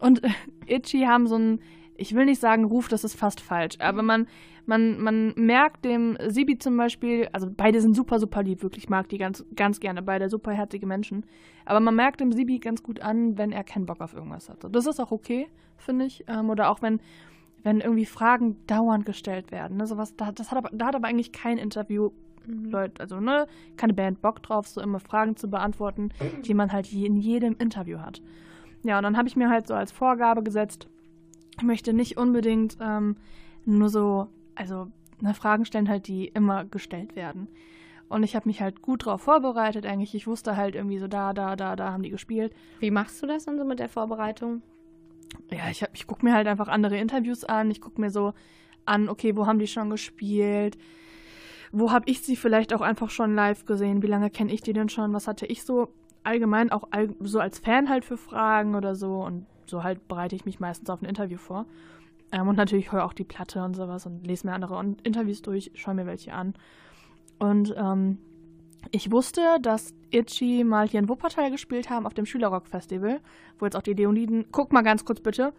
[0.00, 0.22] Und
[0.66, 1.60] Itchy haben so ein,
[1.96, 4.26] ich will nicht sagen Ruf, das ist fast falsch, aber man,
[4.66, 8.90] man, man merkt dem Sibi zum Beispiel, also beide sind super, super lieb, wirklich, ich
[8.90, 11.24] mag die ganz, ganz gerne, beide superherzige Menschen.
[11.64, 14.58] Aber man merkt dem Sibi ganz gut an, wenn er keinen Bock auf irgendwas hat.
[14.70, 16.24] Das ist auch okay, finde ich.
[16.28, 17.00] Ähm, oder auch wenn,
[17.62, 19.76] wenn irgendwie Fragen dauernd gestellt werden.
[19.76, 19.86] Ne?
[19.86, 22.10] Sowas, da, das hat aber, da hat aber eigentlich kein Interview
[22.48, 26.10] Leute, also ne, keine Band Bock drauf, so immer Fragen zu beantworten,
[26.44, 28.22] die man halt je- in jedem Interview hat.
[28.84, 30.86] Ja, und dann habe ich mir halt so als Vorgabe gesetzt,
[31.56, 33.16] ich möchte nicht unbedingt ähm,
[33.64, 34.88] nur so, also
[35.20, 37.48] ne, Fragen stellen halt, die immer gestellt werden.
[38.08, 40.14] Und ich habe mich halt gut drauf vorbereitet eigentlich.
[40.14, 42.52] Ich wusste halt irgendwie so, da, da, da, da haben die gespielt.
[42.78, 44.62] Wie machst du das dann so mit der Vorbereitung?
[45.50, 47.70] Ja, ich, hab- ich gucke mir halt einfach andere Interviews an.
[47.70, 48.32] Ich gucke mir so
[48.84, 50.78] an, okay, wo haben die schon gespielt?
[51.72, 54.02] Wo habe ich sie vielleicht auch einfach schon live gesehen?
[54.02, 55.12] Wie lange kenne ich die denn schon?
[55.12, 55.88] Was hatte ich so
[56.22, 59.16] allgemein auch all, so als Fan halt für Fragen oder so?
[59.24, 61.66] Und so halt bereite ich mich meistens auf ein Interview vor.
[62.32, 65.70] Ähm, und natürlich höre auch die Platte und sowas und lese mir andere Interviews durch,
[65.74, 66.54] schaue mir welche an.
[67.38, 68.18] Und ähm,
[68.90, 73.20] ich wusste, dass Itchy mal hier in Wuppertal gespielt haben auf dem Schülerrock-Festival,
[73.58, 74.46] wo jetzt auch die Leoniden.
[74.52, 75.52] Guck mal ganz kurz bitte.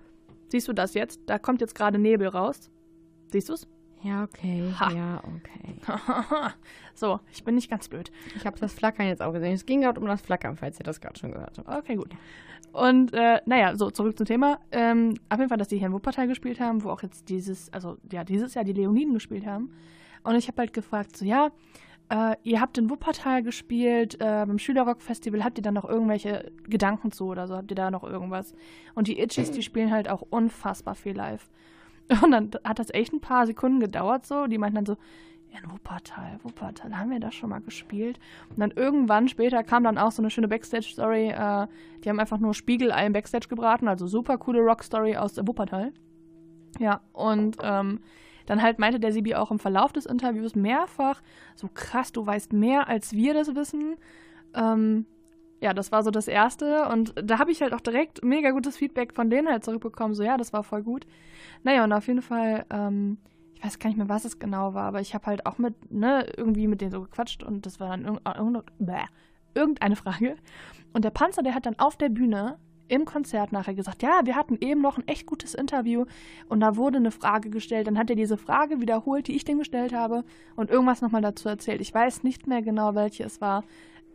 [0.50, 1.20] Siehst du das jetzt?
[1.26, 2.70] Da kommt jetzt gerade Nebel raus.
[3.28, 3.68] Siehst du's?
[4.04, 4.74] Ja, okay.
[4.80, 4.92] Ha.
[4.92, 5.76] Ja, okay.
[6.94, 8.12] so, ich bin nicht ganz blöd.
[8.36, 9.54] Ich habe das Flackern jetzt auch gesehen.
[9.54, 11.68] Es ging gerade um das Flackern, falls ihr das gerade schon gehört habt.
[11.68, 12.12] Okay, gut.
[12.74, 14.60] Und äh, naja, so zurück zum Thema.
[14.72, 17.72] Ähm, auf jeden Fall, dass die hier in Wuppertal gespielt haben, wo auch jetzt dieses,
[17.74, 19.72] also ja, dieses Jahr die Leoniden gespielt haben.
[20.24, 21.52] Und ich habe halt gefragt, so ja,
[22.10, 27.12] äh, ihr habt in Wuppertal gespielt, äh, beim Schülerrock-Festival, habt ihr da noch irgendwelche Gedanken
[27.12, 27.56] zu oder so?
[27.56, 28.54] Habt ihr da noch irgendwas?
[28.96, 31.50] Und die Itchies, die spielen halt auch unfassbar viel live.
[32.24, 34.48] Und dann hat das echt ein paar Sekunden gedauert so.
[34.48, 34.98] Die meinten dann so,
[35.62, 38.20] in Wuppertal, Wuppertal, haben wir da schon mal gespielt?
[38.50, 41.30] Und dann irgendwann später kam dann auch so eine schöne Backstage-Story.
[41.30, 41.68] Äh,
[42.04, 45.94] die haben einfach nur Spiegelei im Backstage gebraten, also super coole Rock-Story aus Wuppertal.
[46.80, 48.00] Ja, und ähm,
[48.46, 51.22] dann halt meinte der Sibi auch im Verlauf des Interviews mehrfach,
[51.56, 53.98] so krass, du weißt mehr, als wir das wissen.
[54.54, 55.06] Ähm,
[55.60, 56.88] ja, das war so das Erste.
[56.90, 60.14] Und da habe ich halt auch direkt mega gutes Feedback von denen halt zurückbekommen.
[60.14, 61.06] So, ja, das war voll gut.
[61.64, 63.18] Naja, und auf jeden Fall, ähm,
[63.58, 65.92] ich weiß gar nicht mehr, was es genau war, aber ich habe halt auch mit,
[65.92, 69.02] ne, irgendwie mit denen so gequatscht und das war dann irg irgende- bäh,
[69.56, 70.36] irgendeine Frage.
[70.94, 74.36] Und der Panzer, der hat dann auf der Bühne im Konzert nachher gesagt, ja, wir
[74.36, 76.06] hatten eben noch ein echt gutes Interview
[76.50, 77.88] und da wurde eine Frage gestellt.
[77.88, 80.24] Dann hat er diese Frage wiederholt, die ich dem gestellt habe
[80.56, 81.82] und irgendwas nochmal dazu erzählt.
[81.82, 83.64] Ich weiß nicht mehr genau, welche es war,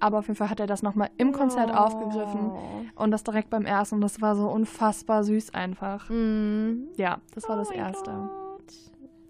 [0.00, 1.78] aber auf jeden Fall hat er das nochmal im Konzert Oh.
[1.78, 2.52] aufgegriffen
[2.94, 6.08] und das direkt beim ersten und das war so unfassbar süß einfach.
[6.08, 6.88] Mhm.
[6.96, 8.10] Ja, das war Oh das Erste.
[8.10, 8.41] Gott.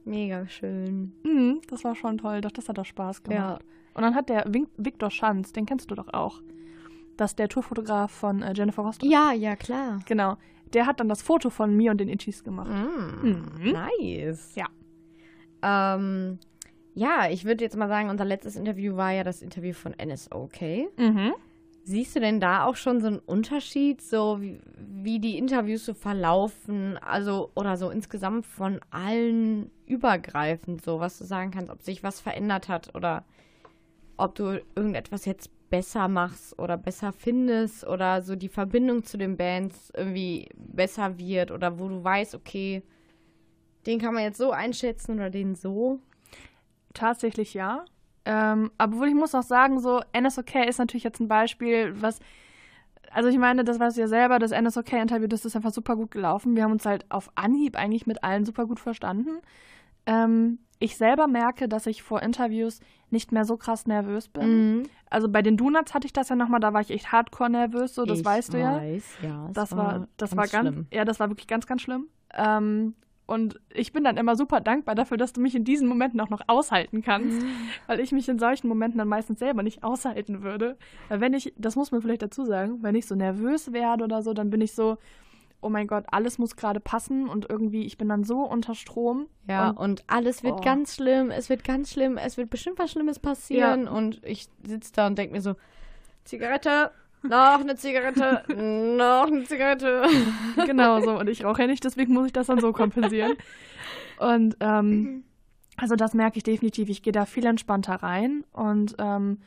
[0.04, 1.12] Mega schön.
[1.22, 3.64] Mhm, das war schon toll, doch das hat doch Spaß gemacht.
[3.94, 4.44] Und dann hat der
[4.76, 6.40] Victor Schanz, den kennst du doch auch.
[7.16, 9.08] Das ist der Tourfotograf von äh, Jennifer Rostock.
[9.08, 10.00] Ja, ja, klar.
[10.06, 10.36] Genau.
[10.72, 12.70] Der hat dann das Foto von mir und den Itchies gemacht.
[12.70, 13.28] Mm,
[13.62, 13.72] Mhm.
[13.72, 14.54] Nice.
[14.54, 14.66] Ja.
[15.62, 16.38] Ähm,
[16.94, 20.60] ja, ich würde jetzt mal sagen, unser letztes Interview war ja das Interview von NSOK.
[20.96, 21.32] Mhm.
[21.84, 25.94] Siehst du denn da auch schon so einen Unterschied, so wie, wie die Interviews so
[25.94, 32.04] verlaufen, also oder so insgesamt von allen übergreifend, so was du sagen kannst, ob sich
[32.04, 33.24] was verändert hat oder
[34.16, 39.36] ob du irgendetwas jetzt besser machst oder besser findest oder so die Verbindung zu den
[39.36, 42.82] Bands irgendwie besser wird oder wo du weißt, okay,
[43.86, 45.98] den kann man jetzt so einschätzen oder den so.
[46.94, 47.84] Tatsächlich ja.
[48.24, 52.20] Ähm, obwohl ich muss auch sagen, so NSOK ist natürlich jetzt ein Beispiel, was.
[53.10, 56.10] Also ich meine, das weißt du ja selber, das NSOK-Interview, das ist einfach super gut
[56.10, 56.56] gelaufen.
[56.56, 59.40] Wir haben uns halt auf Anhieb eigentlich mit allen super gut verstanden.
[60.06, 64.78] Ähm, ich selber merke, dass ich vor Interviews nicht mehr so krass nervös bin.
[64.78, 64.82] Mhm.
[65.10, 67.94] Also bei den Donuts hatte ich das ja nochmal, da war ich echt hardcore nervös,
[67.94, 68.76] so das ich weißt du ja.
[68.78, 69.50] weiß, ja.
[69.52, 70.86] Das war, das war ganz, schlimm.
[70.90, 72.08] ja, das war wirklich ganz, ganz schlimm.
[72.34, 72.94] Ähm,
[73.32, 76.30] und ich bin dann immer super dankbar dafür, dass du mich in diesen Momenten auch
[76.30, 77.46] noch aushalten kannst, Mhm.
[77.86, 80.76] weil ich mich in solchen Momenten dann meistens selber nicht aushalten würde.
[81.08, 84.22] Weil wenn ich, das muss man vielleicht dazu sagen, wenn ich so nervös werde oder
[84.22, 84.98] so, dann bin ich so,
[85.64, 89.28] oh mein Gott, alles muss gerade passen und irgendwie, ich bin dann so unter Strom.
[89.48, 90.60] Ja, und, und, alles wird Oh.
[90.60, 93.86] ganz schlimm, es wird ganz schlimm, es wird bestimmt was Schlimmes passieren.
[93.88, 95.54] Und ich sitze da und denke mir so,
[96.24, 96.90] Zigarette,
[97.22, 100.02] noch eine Zigarette, noch eine Zigarette.
[100.66, 101.18] genau so.
[101.18, 103.34] Und ich rauche ja nicht, deswegen muss ich das dann so kompensieren.
[104.18, 105.24] Und ähm,
[105.76, 106.88] also das merke ich definitiv.
[106.88, 109.38] Ich gehe da viel entspannter rein und ähm,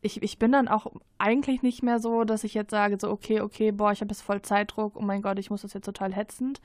[0.00, 0.86] ich, ich bin dann auch
[1.18, 4.22] eigentlich nicht mehr so, dass ich jetzt sage, so, okay, okay, boah, ich habe jetzt
[4.22, 6.60] voll Zeitdruck, oh mein Gott, ich muss das jetzt total hetzend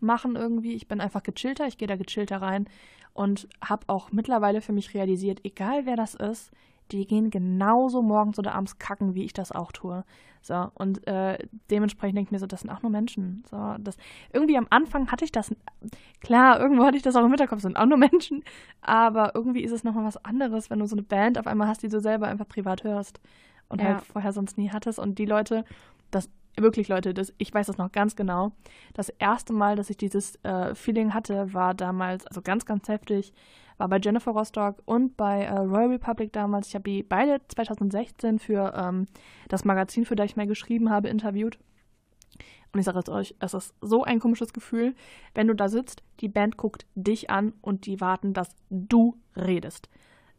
[0.00, 0.74] machen irgendwie.
[0.74, 2.68] Ich bin einfach gechillter, ich gehe da gechillter rein
[3.12, 6.50] und habe auch mittlerweile für mich realisiert, egal wer das ist,
[6.92, 10.04] die gehen genauso morgens oder abends kacken, wie ich das auch tue.
[10.42, 11.38] So, und äh,
[11.70, 13.42] dementsprechend denke ich mir so, das sind auch nur Menschen.
[13.50, 13.96] So, das,
[14.32, 15.52] irgendwie am Anfang hatte ich das,
[16.20, 18.44] klar, irgendwo hatte ich das auch im Hinterkopf, sind auch nur Menschen,
[18.80, 21.82] aber irgendwie ist es nochmal was anderes, wenn du so eine Band auf einmal hast,
[21.82, 23.20] die du selber einfach privat hörst
[23.68, 23.88] und Ja.
[23.88, 25.00] halt vorher sonst nie hattest.
[25.00, 25.64] Und die Leute,
[26.12, 28.52] das, wirklich Leute, das, ich weiß das noch ganz genau.
[28.94, 33.32] Das erste Mal, dass ich dieses äh, Feeling hatte, war damals, also ganz, ganz heftig,
[33.78, 36.68] war bei Jennifer Rostock und bei äh, Royal Republic damals.
[36.68, 39.06] Ich habe die beide 2016 für ähm,
[39.48, 41.58] das Magazin, für das ich mal geschrieben habe, interviewt.
[42.72, 44.94] Und ich sage es euch, es ist so ein komisches Gefühl,
[45.34, 49.88] wenn du da sitzt, die Band guckt dich an und die warten, dass du redest.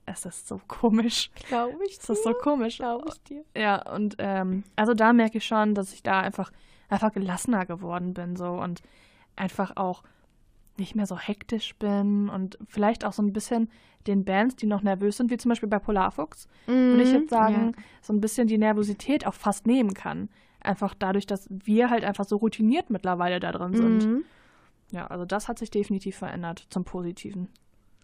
[0.05, 1.29] Es ist so komisch.
[1.47, 2.77] Glaube ich Es ist so komisch.
[2.77, 3.43] Glaube ich dir.
[3.55, 6.51] Ja, und ähm, also da merke ich schon, dass ich da einfach,
[6.89, 8.81] einfach gelassener geworden bin so und
[9.35, 10.03] einfach auch
[10.79, 13.69] nicht mehr so hektisch bin und vielleicht auch so ein bisschen
[14.05, 17.73] den Bands, die noch nervös sind, wie zum Beispiel bei Polarfuchs, würde ich jetzt sagen,
[18.01, 20.29] so ein bisschen die Nervosität auch fast nehmen kann.
[20.61, 24.05] Einfach dadurch, dass wir halt einfach so routiniert mittlerweile da drin sind.
[24.05, 24.25] Mhm.
[24.91, 27.49] Ja, also das hat sich definitiv verändert zum Positiven.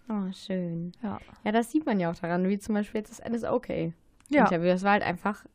[0.10, 0.92] Oh, schön.
[1.02, 1.20] Ja.
[1.46, 3.70] Ja, das sieht man ja auch daran, wie zum Beispiel jetzt das NSOK.
[4.30, 4.46] Ja.
[4.50, 5.46] Das war halt einfach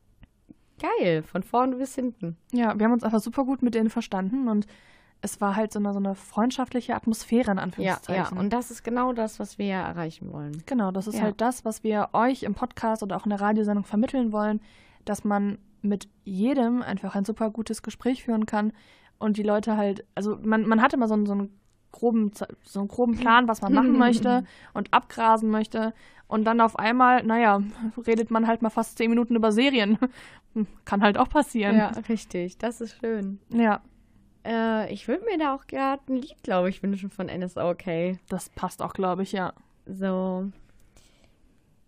[0.81, 2.37] geil, von vorne bis hinten.
[2.53, 4.67] Ja, wir haben uns einfach super gut mit denen verstanden und
[5.21, 8.37] es war halt so eine, so eine freundschaftliche Atmosphäre in Ja, Anführungszeichen.
[8.37, 10.63] ja, und das ist genau das, was wir ja erreichen wollen.
[10.67, 11.23] Genau, das ist Ja.
[11.23, 14.61] halt das, was wir euch im Podcast oder auch in der Radiosendung vermitteln wollen,
[15.05, 18.73] dass man mit jedem einfach ein super gutes Gespräch führen kann
[19.19, 21.59] und die Leute halt, also man, man hat immer so einen, so einen
[21.91, 22.31] groben,
[22.63, 24.45] so einen groben Plan, was man machen möchte
[24.75, 25.95] und abgrasen möchte
[26.29, 27.61] und dann auf einmal, naja,
[28.07, 29.99] redet man halt mal fast zehn Minuten über Serien.
[30.85, 31.77] Kann halt auch passieren.
[31.77, 32.59] Ja, richtig.
[32.59, 33.41] Das ist schön.
[33.51, 33.81] ja
[34.45, 38.19] Äh, ich würde mir da auch gerade ein Lied, glaube ich, wünschen von NSOK.
[38.29, 39.53] das passt auch, glaube ich, ja.
[39.87, 40.51] So.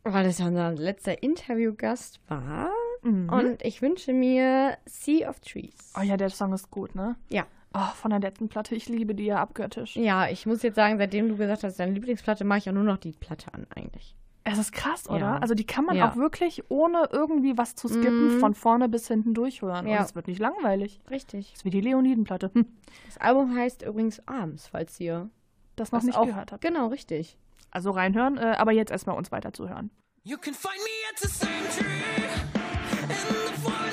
[0.02, 2.70] Weil das ja unser letzter Interviewgast war.
[3.02, 3.28] Mhm.
[3.28, 5.92] Und ich wünsche mir Sea of Trees.
[5.98, 7.16] Oh ja, der Song ist gut, ne?
[7.28, 7.46] Ja.
[7.72, 8.74] Oh, von der letzten Platte.
[8.74, 9.96] Ich liebe die ja abgöttisch.
[9.96, 12.82] Ja, ich muss jetzt sagen, seitdem du gesagt hast, deine Lieblingsplatte, mache ich auch nur
[12.84, 14.16] noch die Platte an, eigentlich.
[14.44, 15.18] Es ist krass, oder?
[15.18, 15.38] Ja.
[15.38, 16.10] Also die kann man Ja.
[16.10, 18.40] auch wirklich ohne irgendwie was zu skippen Mhm.
[18.40, 19.86] von vorne bis hinten durchhören.
[19.86, 19.98] Ja.
[19.98, 21.00] Und es wird nicht langweilig.
[21.10, 21.50] Richtig.
[21.50, 22.50] Das ist wie die Leonidenplatte.
[22.54, 22.66] Hm.
[23.06, 25.28] Das Album heißt übrigens Arms, falls ihr
[25.76, 26.62] Das noch nicht auch gehört habt.
[26.62, 27.36] Genau, richtig.
[27.70, 29.90] Also reinhören, äh, aber jetzt erstmal uns weiter zuhören.
[30.24, 32.22] You can find me at the same tree
[33.02, 33.89] in the forest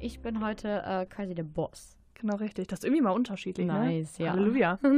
[0.00, 1.96] ich bin heute äh, quasi der Boss.
[2.14, 2.68] Genau, richtig.
[2.68, 4.24] Das ist irgendwie mal unterschiedlich, Nice, ne?
[4.24, 4.32] ja.
[4.32, 4.78] Halleluja.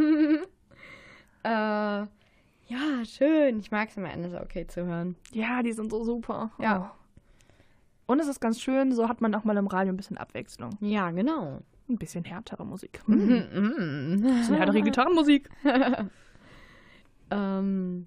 [1.45, 3.59] Äh, ja, schön.
[3.59, 5.17] Ich mag es am Ende so okay zu hören.
[5.33, 6.53] Ja, die sind so super.
[6.61, 6.95] Ja.
[6.95, 8.13] Oh.
[8.13, 10.77] Und es ist ganz schön, so hat man auch mal im Radio ein bisschen Abwechslung.
[10.81, 11.59] Ja, genau.
[11.89, 13.01] Ein bisschen härtere Musik.
[13.09, 13.49] Mhm.
[13.53, 15.51] Ein bisschen härtere Gitarrenmusik.
[17.33, 18.07] ähm,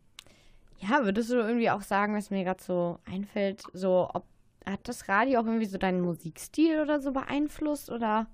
[0.77, 4.25] ja, würdest du irgendwie auch sagen, was mir gerade so einfällt, so ob
[4.65, 8.27] hat das Radio auch irgendwie so deinen Musikstil oder so beeinflusst oder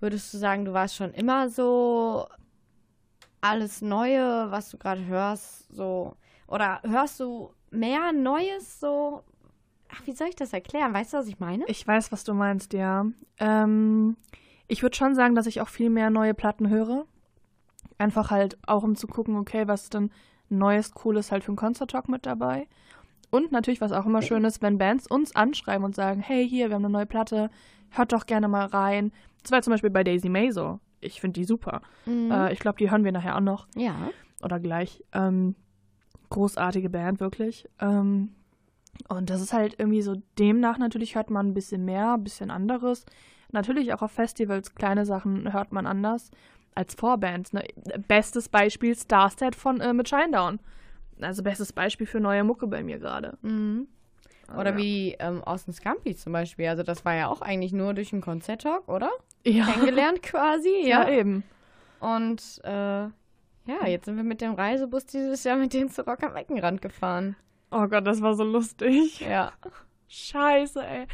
[0.00, 2.26] würdest du sagen, du warst schon immer so
[3.40, 6.16] alles Neue, was du gerade hörst, so
[6.46, 9.22] oder hörst du mehr Neues so?
[9.92, 10.92] Ach, wie soll ich das erklären?
[10.92, 11.64] Weißt du, was ich meine?
[11.66, 13.06] Ich weiß, was du meinst, ja.
[13.38, 14.16] Ähm,
[14.68, 17.06] ich würde schon sagen, dass ich auch viel mehr neue Platten höre.
[17.98, 20.10] Einfach halt auch, um zu gucken, okay, was ist denn
[20.48, 22.66] Neues, Cooles halt für einen Concert Talk mit dabei.
[23.30, 26.68] Und natürlich, was auch immer schön ist, wenn Bands uns anschreiben und sagen, hey, hier,
[26.68, 27.50] wir haben eine neue Platte,
[27.90, 29.12] hört doch gerne mal rein.
[29.42, 30.80] Das war zum Beispiel bei Daisy May so.
[31.00, 31.82] Ich finde die super.
[32.06, 32.30] Mhm.
[32.30, 33.66] Äh, ich glaube, die hören wir nachher auch noch.
[33.74, 34.10] ja.
[34.42, 35.04] oder gleich.
[35.12, 35.54] Ähm,
[36.30, 37.68] großartige Band, wirklich.
[37.80, 38.30] Ähm,
[39.08, 42.50] und das ist halt irgendwie so, demnach natürlich hört man ein bisschen mehr, ein bisschen
[42.50, 43.06] anderes.
[43.52, 46.30] Natürlich auch auf Festivals, kleine Sachen hört man anders
[46.74, 47.52] als Vorbands.
[47.52, 47.64] Ne?
[48.06, 50.60] Bestes Beispiel Starstead von äh, mit Shinedown.
[51.22, 53.38] Also bestes Beispiel für neue Mucke bei mir gerade.
[53.42, 53.88] Mhm.
[54.48, 56.68] Also, Oder wie ähm, Austin Scampi zum Beispiel.
[56.68, 59.10] Also das war ja auch eigentlich nur durch einen Konzerttalk, oder?
[59.44, 59.64] ja.
[59.66, 61.18] Kennengelernt quasi, ja, ja.
[61.18, 61.44] eben.
[62.00, 62.70] Und äh,
[63.70, 66.82] ja, jetzt sind wir mit dem Reisebus dieses Jahr mit denen zu Rock am Eckenrand
[66.82, 67.36] gefahren.
[67.70, 69.20] Oh Gott, das war so lustig.
[69.20, 69.52] Ja.
[70.08, 71.06] Scheiße, ey.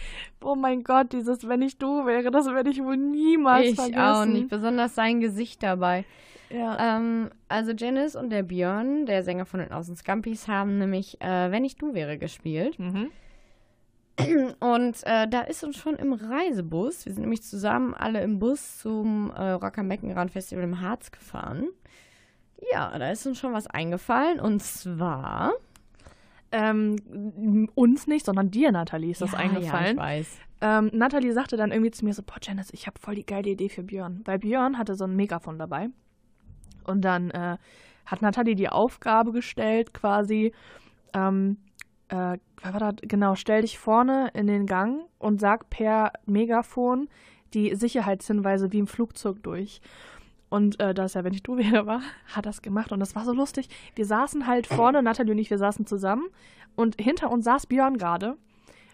[0.43, 4.01] Oh mein Gott, dieses Wenn ich du wäre, das werde ich wohl niemals ich vergessen.
[4.01, 4.49] auch nicht.
[4.49, 6.07] Besonders sein Gesicht dabei.
[6.51, 6.97] Ja.
[6.97, 11.51] Ähm, also Janice und der Björn, der Sänger von den Außen Scampis, haben nämlich äh,
[11.51, 12.79] Wenn ich du wäre gespielt.
[12.79, 13.11] Mhm.
[14.61, 18.79] Und äh, da ist uns schon im Reisebus, wir sind nämlich zusammen alle im Bus
[18.79, 21.69] zum äh, Rock am Beckenrand Festival im Harz gefahren.
[22.73, 25.53] Ja, da ist uns schon was eingefallen und zwar.
[26.51, 29.85] Ähm, uns nicht, sondern dir, Nathalie, ist das Ja, eingefallen.
[29.85, 30.39] Ja, ich weiß.
[30.63, 33.51] ähm, Nathalie sagte dann irgendwie zu mir so, boah, Janice, ich habe voll die geile
[33.51, 34.23] Idee für Björn.
[34.25, 35.89] Weil Björn hatte so ein Megafon dabei.
[36.87, 37.57] Und dann äh,
[38.05, 40.53] hat Nathalie die Aufgabe gestellt, quasi,
[41.13, 41.59] ähm,
[42.09, 42.95] äh, das?
[43.03, 47.09] Genau, stell dich vorne in den Gang und sag per Megafon
[47.55, 49.81] die Sicherheitshinweise wie im Flugzeug durch.
[50.49, 52.01] Und äh, da es ja, wenn ich du wäre, war,
[52.35, 52.93] hat das gemacht.
[52.93, 53.69] Und das war so lustig.
[53.95, 56.27] Wir saßen halt vorne, Nathalie und ich, wir saßen zusammen.
[56.77, 58.37] Und hinter uns saß Björn gerade.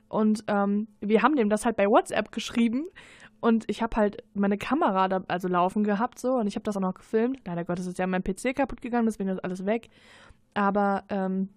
[0.09, 2.87] Und ähm, wir haben dem das halt bei WhatsApp geschrieben.
[3.43, 6.77] Und ich habe halt meine Kamera da also laufen gehabt so und ich habe das
[6.77, 7.41] auch noch gefilmt.
[7.45, 9.91] Leider Gottes ist ja mein PC kaputt gegangen, deswegen ist alles weg.
[10.55, 11.49] Aber ähm,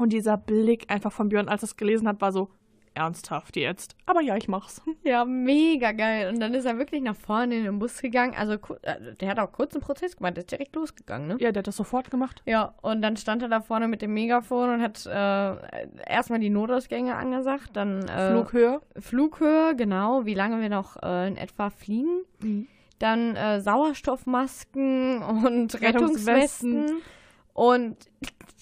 [0.00, 2.48] und dieser Blick einfach von Björn, als er es gelesen hat, war so
[2.94, 3.96] ernsthaft jetzt.
[4.06, 4.80] Aber ja, ich mach's.
[5.04, 6.32] Ja, mega geil.
[6.32, 8.34] Und dann ist er wirklich nach vorne in den Bus gegangen.
[8.36, 10.36] Also, äh, der hat auch kurz einen Prozess gemacht.
[10.36, 11.36] Der ist direkt losgegangen, ne?
[11.40, 12.42] Ja, der hat das sofort gemacht.
[12.46, 16.48] Ja, und dann stand er da vorne mit dem Megafon und hat äh, erstmal die
[16.48, 18.80] Notausgänge angesagt, dann äh, Flughöhe.
[18.98, 22.24] Flughöhe, genau, wie lange wir noch äh, in etwa fliegen.
[22.98, 26.80] Dann äh, Sauerstoffmasken und Rettungswesten.
[26.80, 27.02] Rettungswesten.
[27.52, 27.96] Und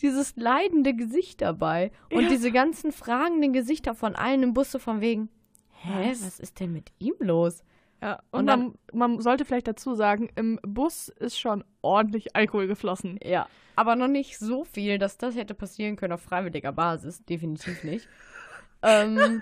[0.03, 1.91] dieses leidende Gesicht dabei.
[2.13, 2.29] Und Ja.
[2.29, 5.29] diese ganzen fragenden Gesichter von allen im Bus so von wegen,
[5.71, 6.27] hä, Was?
[6.27, 7.63] was ist denn mit ihm los?
[8.01, 12.67] Ja, und, Und man, man sollte vielleicht dazu sagen, im Bus ist schon ordentlich Alkohol
[12.67, 13.19] geflossen.
[13.23, 13.47] Ja,
[13.77, 17.25] aber noch nicht so viel, dass das hätte passieren können auf freiwilliger Basis.
[17.25, 18.09] Definitiv nicht.
[18.83, 19.41] ähm,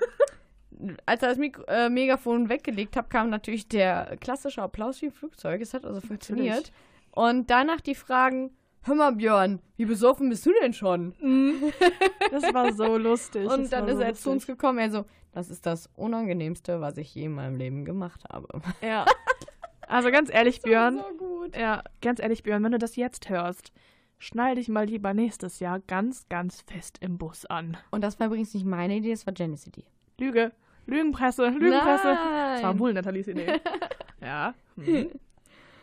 [1.06, 5.12] als er das Mik äh, Megafon weggelegt hat, kam natürlich der klassische Applaus wie im
[5.12, 5.60] Flugzeug.
[5.60, 6.70] Es hat also funktioniert.
[7.12, 8.50] Und danach die Fragen,
[8.82, 11.14] hör mal Björn, wie besoffen bist du denn schon?
[12.30, 13.48] Das war so lustig.
[13.50, 14.56] Und dann ist so er zu uns lustig.
[14.56, 18.48] gekommen, er so, das ist das Unangenehmste, was ich je in meinem Leben gemacht habe.
[18.82, 19.04] Ja.
[19.88, 20.98] Also ganz ehrlich, Björn.
[20.98, 21.56] So gut.
[21.56, 23.72] Ja, ganz ehrlich, Björn, wenn du das jetzt hörst,
[24.18, 27.76] schnall dich mal lieber nächstes Jahr ganz, ganz fest im Bus an.
[27.90, 29.86] Und das war übrigens nicht meine Idee, das war Jennys Idee.
[30.18, 30.52] Lüge.
[30.86, 32.14] Lügenpresse, Lügenpresse.
[32.14, 32.52] Nein.
[32.54, 33.60] Das war wohl Nathalies Idee.
[34.22, 34.54] Ja.
[34.76, 35.10] Hm.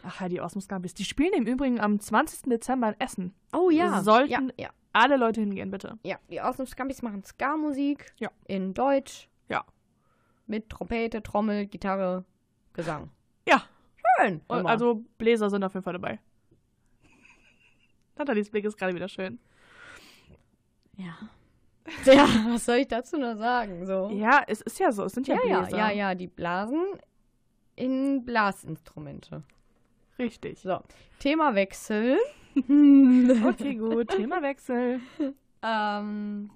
[0.04, 0.94] Ach ja, die Osmos Gabis.
[0.94, 2.44] Die spielen im Übrigen am 20.
[2.50, 3.34] Dezember in Essen.
[3.54, 4.02] Oh ja.
[4.04, 5.98] Sollten- ja, ja, Alle Leute hingehen, bitte.
[6.04, 6.18] ja.
[6.30, 8.14] Die Awesome Scampis machen Ska-Musik.
[8.20, 8.30] Ja.
[8.48, 9.28] In Deutsch.
[9.50, 9.64] Ja.
[10.46, 12.24] Mit Trompete, Trommel, Gitarre,
[12.74, 13.10] Gesang.
[13.48, 13.64] Ja.
[14.20, 14.42] Schön.
[14.48, 16.20] Und also Bläser sind auf jeden Fall dabei.
[18.18, 19.40] Nathalies Blick ist gerade wieder schön.
[20.96, 21.16] Ja.
[22.06, 23.86] Ja, was soll ich dazu noch sagen?
[23.86, 24.10] So.
[24.12, 25.04] Ja, es ist ja so.
[25.06, 25.78] Es sind ja, ja, ja, Bläser.
[25.78, 26.84] ja, ja, die blasen
[27.76, 29.44] in Blasinstrumente.
[30.20, 30.60] Richtig.
[30.60, 30.80] So,
[31.20, 32.18] Themawechsel.
[32.58, 34.10] Okay, gut.
[34.10, 35.00] Themawechsel.
[35.62, 36.50] ähm,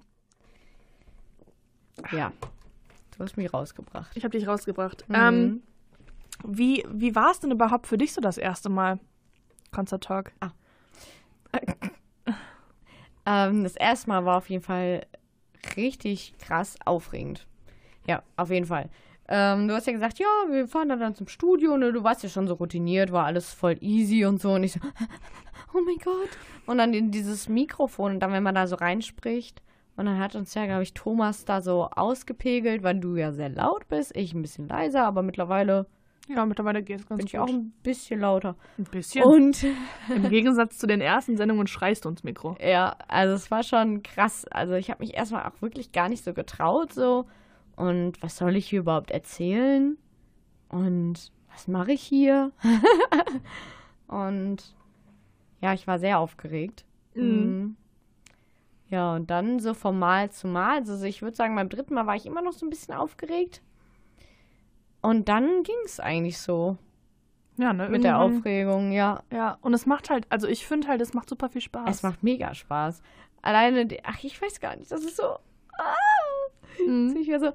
[2.10, 2.32] ja,
[3.16, 4.16] du hast mich rausgebracht.
[4.16, 5.08] Ich habe dich rausgebracht.
[5.08, 5.14] Mhm.
[5.14, 5.62] Ähm,
[6.44, 8.98] wie wie war es denn überhaupt für dich so das erste Mal?
[9.70, 10.32] Concert Talk.
[13.24, 15.06] Ähm, das erste Mal war auf jeden Fall
[15.76, 17.46] richtig krass aufregend.
[18.08, 18.90] Ja, auf jeden Fall.
[19.28, 21.92] Ähm, du hast ja gesagt, ja, wir fahren dann, dann zum Studio, ne?
[21.92, 24.52] Du warst ja schon so routiniert, war alles voll easy und so.
[24.52, 24.80] Und ich so,
[25.74, 26.28] oh mein Gott.
[26.66, 29.62] Und dann in dieses Mikrofon und dann, wenn man da so reinspricht.
[29.96, 33.48] Und dann hat uns ja, glaube ich, Thomas da so ausgepegelt, weil du ja sehr
[33.50, 34.16] laut bist.
[34.16, 35.86] Ich ein bisschen leiser, aber mittlerweile
[36.28, 37.40] Ja, mittlerweile geht es ganz bin ich gut.
[37.42, 38.56] auch ein bisschen lauter.
[38.78, 39.22] ein bisschen.
[39.24, 39.64] Und
[40.08, 42.56] Im Gegensatz zu den ersten Sendungen schreist du ins Mikro.
[42.60, 44.46] Ja, also es war schon krass.
[44.50, 47.26] Also ich habe mich erstmal auch wirklich gar nicht so getraut so.
[47.76, 49.96] Und was soll ich hier überhaupt erzählen?
[50.68, 52.52] Und was mache ich hier?
[54.06, 54.74] und
[55.60, 56.84] ja, ich war sehr aufgeregt.
[57.14, 57.24] Mhm.
[57.24, 57.76] Mhm.
[58.88, 60.78] Ja, und dann so von Mal zu Mal.
[60.78, 63.62] Also ich würde sagen, beim dritten Mal war ich immer noch so ein bisschen aufgeregt.
[65.00, 66.76] Und dann ging es eigentlich so
[67.56, 67.88] Ja, ne?
[67.88, 69.22] mit der Aufregung, ja.
[69.32, 71.88] Ja, und es macht halt, also ich finde halt, es macht super viel Spaß.
[71.88, 73.02] Es macht mega Spaß.
[73.40, 75.38] Alleine, die, ach, ich weiß gar nicht, das ist so.
[75.78, 75.94] Ah,
[76.86, 77.16] Mhm.
[77.16, 77.52] ich war so.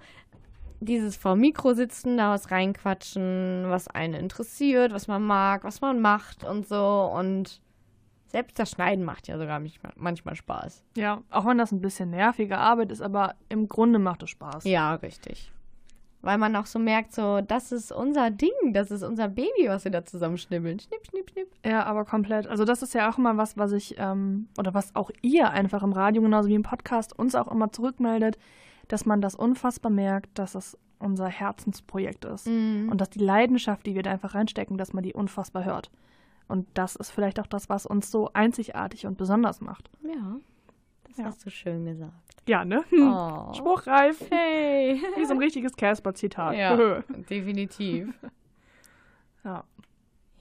[0.79, 5.99] Dieses vor Mikro sitzen, da was reinquatschen, was einen interessiert, was man mag, was man
[5.99, 7.11] macht und so.
[7.15, 7.61] Und
[8.27, 10.83] selbst das Schneiden macht ja sogar manchmal, manchmal Spaß.
[10.95, 14.65] Ja, auch wenn das ein bisschen nervige Arbeit ist, aber im Grunde macht es Spaß.
[14.65, 15.51] Ja, richtig.
[16.21, 19.83] Weil man auch so merkt, so, das ist unser Ding, das ist unser Baby, was
[19.83, 20.79] wir da zusammenschnibbeln.
[20.79, 21.47] Schnipp, schnipp, schnipp.
[21.65, 22.47] Ja, aber komplett.
[22.47, 25.83] Also das ist ja auch immer was, was ich, ähm, oder was auch ihr einfach
[25.83, 28.37] im Radio, genauso wie im Podcast, uns auch immer zurückmeldet,
[28.87, 32.47] dass man das unfassbar merkt, dass es unser Herzensprojekt ist.
[32.47, 32.89] Mhm.
[32.91, 35.91] Und dass die Leidenschaft, die wir da einfach reinstecken, dass man die unfassbar hört.
[36.47, 39.89] Und das ist vielleicht auch das, was uns so einzigartig und besonders macht.
[40.01, 40.37] Ja,
[41.07, 41.25] das Ja.
[41.25, 42.13] hast du schön gesagt.
[42.47, 42.83] Ja, ne?
[42.93, 43.53] Oh.
[43.53, 44.25] Spruchreif.
[44.31, 45.01] Hey.
[45.17, 46.55] Wie so ein richtiges Casper-Zitat.
[46.55, 48.13] Ja, definitiv.
[49.43, 49.63] ja.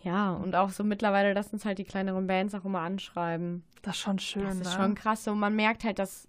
[0.03, 3.65] Ja, und auch so mittlerweile, dass uns halt die kleineren Bands auch immer anschreiben.
[3.83, 4.45] Das ist schon schön.
[4.45, 4.71] Das ist ne?
[4.71, 5.25] schon krass.
[5.25, 6.29] So, man merkt halt, dass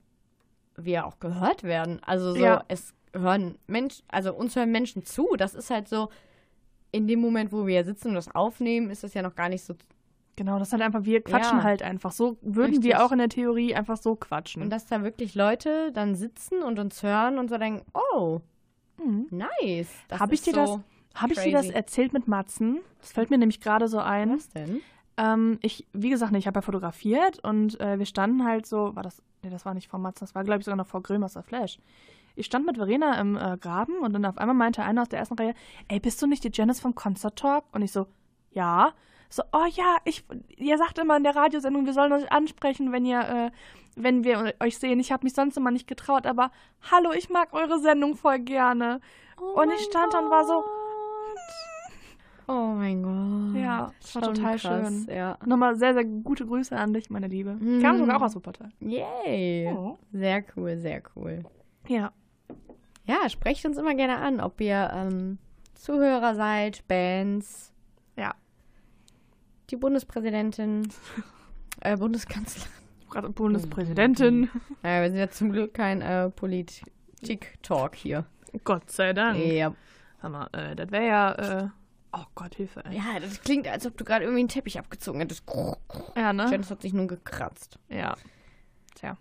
[0.78, 1.99] wir auch gehört werden.
[2.05, 2.63] Also so, Ja.
[2.67, 5.28] es hören Menschen, also uns hören Menschen zu.
[5.38, 6.09] Das ist halt so,
[6.91, 9.63] in dem Moment, wo wir sitzen und das aufnehmen, ist das ja noch gar nicht
[9.63, 9.75] so.
[10.36, 11.63] Genau, das ist halt einfach, wir quatschen Ja.
[11.63, 12.11] halt einfach.
[12.11, 12.84] So würden Richtig.
[12.84, 14.61] wir auch in der Theorie einfach so quatschen.
[14.61, 18.39] Und dass da wirklich Leute dann sitzen und uns hören und so denken, oh,
[19.03, 19.28] Mhm.
[19.32, 19.89] nice.
[20.07, 20.84] Das Hab ich dir das- so,
[21.15, 22.80] Habe ich dir das erzählt mit Matzen?
[23.01, 24.36] Das fällt mir nämlich gerade so ein.
[24.36, 24.82] Was denn?
[25.18, 29.03] Ähm, ich, wie gesagt, ich habe ja fotografiert und äh, wir standen halt so, war
[29.03, 31.43] das, nee, das war nicht vor Matzen, das war, glaube ich, sogar noch vor Grillmaster
[31.43, 31.80] Flash.
[32.36, 35.18] Ich stand mit Verena im äh, Graben und dann auf einmal meinte einer aus der
[35.18, 35.55] ersten Reihe,
[35.88, 37.63] ey, bist du nicht die Janice vom Concert Talk?
[37.72, 38.05] Und ich so,
[38.51, 38.93] ja.
[39.30, 40.24] So, oh ja, ich,
[40.55, 43.51] ihr sagt immer in der Radiosendung, wir sollen euch ansprechen, wenn ihr, äh,
[43.95, 44.99] wenn wir euch sehen.
[44.99, 46.51] Ich habe mich sonst immer nicht getraut, aber
[46.91, 49.01] hallo, ich mag eure Sendung voll gerne.
[49.41, 50.63] Oh Und ich stand da und war so,
[52.48, 53.62] Oh mein Gott.
[53.62, 55.08] Ja, das war total krass, schön.
[55.14, 55.38] Ja.
[55.45, 57.56] Nochmal sehr, sehr gute Grüße an dich, meine Liebe.
[57.56, 57.82] Mhm.
[57.82, 58.70] Kam sogar auch aus Wuppertal.
[58.80, 59.70] Yay.
[59.76, 59.98] Oh.
[60.14, 61.43] Sehr cool, sehr cool.
[61.88, 62.14] Ja.
[63.06, 65.39] Ja, sprecht uns immer gerne an, ob ihr ähm,
[65.76, 67.74] Zuhörer seid, Bands.
[68.16, 68.34] Ja.
[69.70, 70.88] Die Bundespräsidentin,
[71.82, 72.72] äh, Bundeskanzlerin.
[73.10, 74.50] Gerade Bundespräsidentin.
[74.84, 78.26] Naja, wir sind ja zum Glück kein äh, Politik-Talk hier.
[78.64, 79.38] Gott sei Dank.
[79.39, 79.74] Ja.
[80.22, 81.68] Hammer, äh, das wäre ja, äh,
[82.14, 82.97] oh Gott, Hilfe, ey.
[82.97, 85.43] ja, das klingt, als ob du gerade irgendwie einen Teppich abgezogen hättest.
[86.16, 86.47] Ja, ne?
[86.49, 87.80] Janice hat sich nun gekratzt.
[87.89, 88.16] Ja.
[88.95, 89.18] Tja.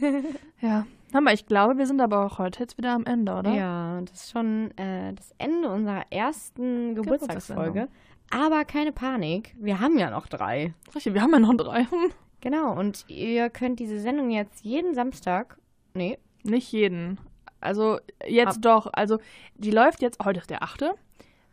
[0.60, 0.86] ja.
[1.14, 3.52] Hammer, ich glaube, wir sind aber auch heute jetzt wieder am Ende, oder?
[3.52, 7.62] Ja, das ist schon äh, das Ende unserer ersten Geburtstagsfolge.
[7.72, 7.88] Geburtstagssendung.
[8.30, 10.72] Aber keine Panik, wir haben ja noch drei.
[10.94, 11.86] Richtig, wir haben ja noch drei.
[12.42, 15.58] Genau, und ihr könnt diese Sendung jetzt jeden Samstag,
[15.94, 17.20] nee, Nicht jeden.
[17.60, 18.88] Also jetzt doch.
[18.92, 19.18] Also
[19.54, 20.86] die läuft jetzt, heute ist der 8.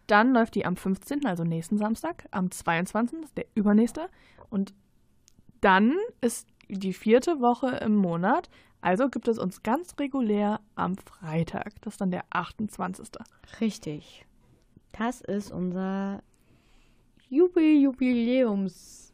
[0.10, 4.10] Dann läuft die am 15., also nächsten Samstag, am 22., das ist der übernächste.
[4.50, 4.74] Und
[5.62, 8.50] dann ist die vierte Woche im Monat.
[8.82, 11.80] Also gibt es uns ganz regulär am Freitag.
[11.82, 13.08] Das ist dann der 28.
[13.62, 14.26] richtig.
[14.98, 16.24] Das ist unser
[17.30, 19.14] Jubil Jubiläums.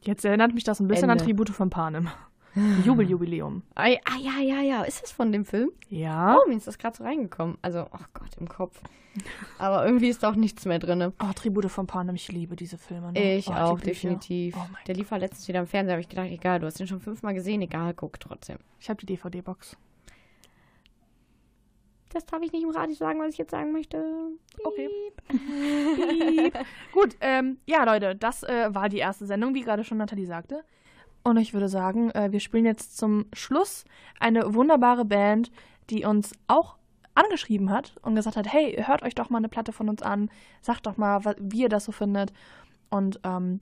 [0.00, 1.22] Jetzt erinnert mich das ein bisschen Ende.
[1.22, 2.08] an Tribute von Panem.
[2.84, 3.62] Jubeljubiläum.
[3.74, 4.82] Ah, ja, ja, ja.
[4.82, 5.70] Ist das von dem Film?
[5.88, 6.36] Ja.
[6.36, 7.58] Oh, mir ist das gerade so reingekommen.
[7.62, 8.80] Also, oh Gott, im Kopf.
[9.58, 11.12] Aber irgendwie ist auch nichts mehr drin.
[11.20, 13.12] Oh, Tribute von Panem, ich liebe diese Filme.
[13.12, 13.36] Ne?
[13.36, 14.56] Ich oh, auch, definitiv.
[14.56, 16.86] Oh Der lief war letztens wieder im Fernsehen, habe ich gedacht, egal, du hast ihn
[16.86, 18.58] schon fünfmal gesehen, egal, guck trotzdem.
[18.78, 19.76] Ich habe die DVD-Box.
[22.10, 24.02] Das darf ich nicht im Radio sagen, was ich jetzt sagen möchte.
[24.64, 24.88] Okay.
[25.28, 26.54] Piep.
[26.92, 30.64] Gut, ähm, ja, Leute, das äh, war die erste Sendung, wie gerade schon Nathalie sagte.
[31.22, 33.84] Und ich würde sagen, äh, wir spielen jetzt zum Schluss
[34.18, 35.50] eine wunderbare Band,
[35.90, 36.76] die uns auch
[37.14, 40.30] angeschrieben hat und gesagt hat, hey, hört euch doch mal eine Platte von uns an,
[40.62, 42.32] sagt doch mal, wie ihr das so findet.
[42.90, 43.60] Und ähm,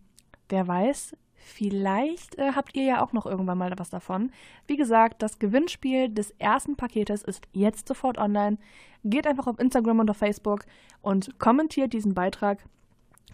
[0.48, 4.30] wer weiß, vielleicht äh, habt ihr ja auch noch irgendwann mal was davon.
[4.66, 8.58] Wie gesagt, das Gewinnspiel des ersten Paketes ist jetzt sofort online.
[9.04, 10.64] Geht einfach auf Instagram und auf Facebook
[11.00, 12.58] und kommentiert diesen Beitrag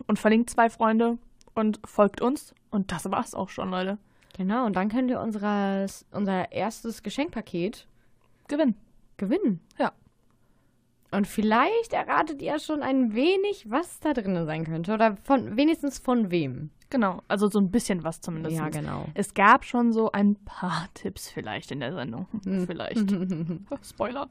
[0.07, 1.19] und verlinkt zwei Freunde
[1.55, 2.55] und folgt uns.
[2.71, 3.99] Und das war's auch schon, Leute.
[4.35, 7.87] Genau, und dann könnt ihr unseres, unser erstes Geschenkpaket
[8.49, 8.75] Gewinn.
[9.17, 9.61] gewinnen.
[9.79, 9.93] Ja.
[11.11, 14.95] Und vielleicht erratet ihr schon ein wenig, was da drin sein könnte.
[14.95, 16.71] Oder von wenigstens von wem.
[16.89, 18.57] Genau, also so ein bisschen was zumindest.
[18.57, 19.07] Ja, genau.
[19.15, 22.27] Es gab schon so ein paar Tipps vielleicht in der Sendung.
[22.45, 22.67] Hm.
[22.67, 23.11] Vielleicht.
[23.83, 24.29] Spoiler.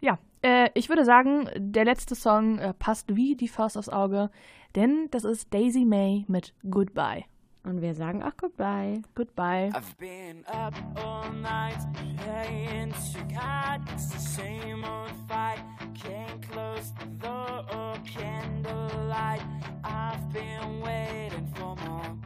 [0.00, 4.30] Ja, äh, ich würde sagen, der letzte Song äh, passt wie die Faust aufs Auge,
[4.74, 7.24] denn das ist Daisy May mit Goodbye.
[7.64, 9.02] Und wir sagen auch goodbye.
[9.14, 9.70] Goodbye.
[9.74, 11.78] I've been up all night
[12.24, 13.80] praying to God.
[13.92, 15.58] It's the same old fight.
[15.94, 19.42] Can't close the door or candlelight.
[19.84, 22.16] I've been waiting for more.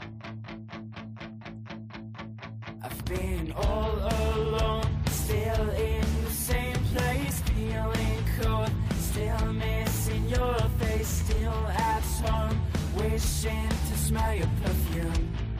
[2.84, 3.98] I've been all
[4.34, 12.60] alone, still in the same place, feeling cold, still missing your face, still at home,
[13.12, 15.51] wishing to smell your perfume.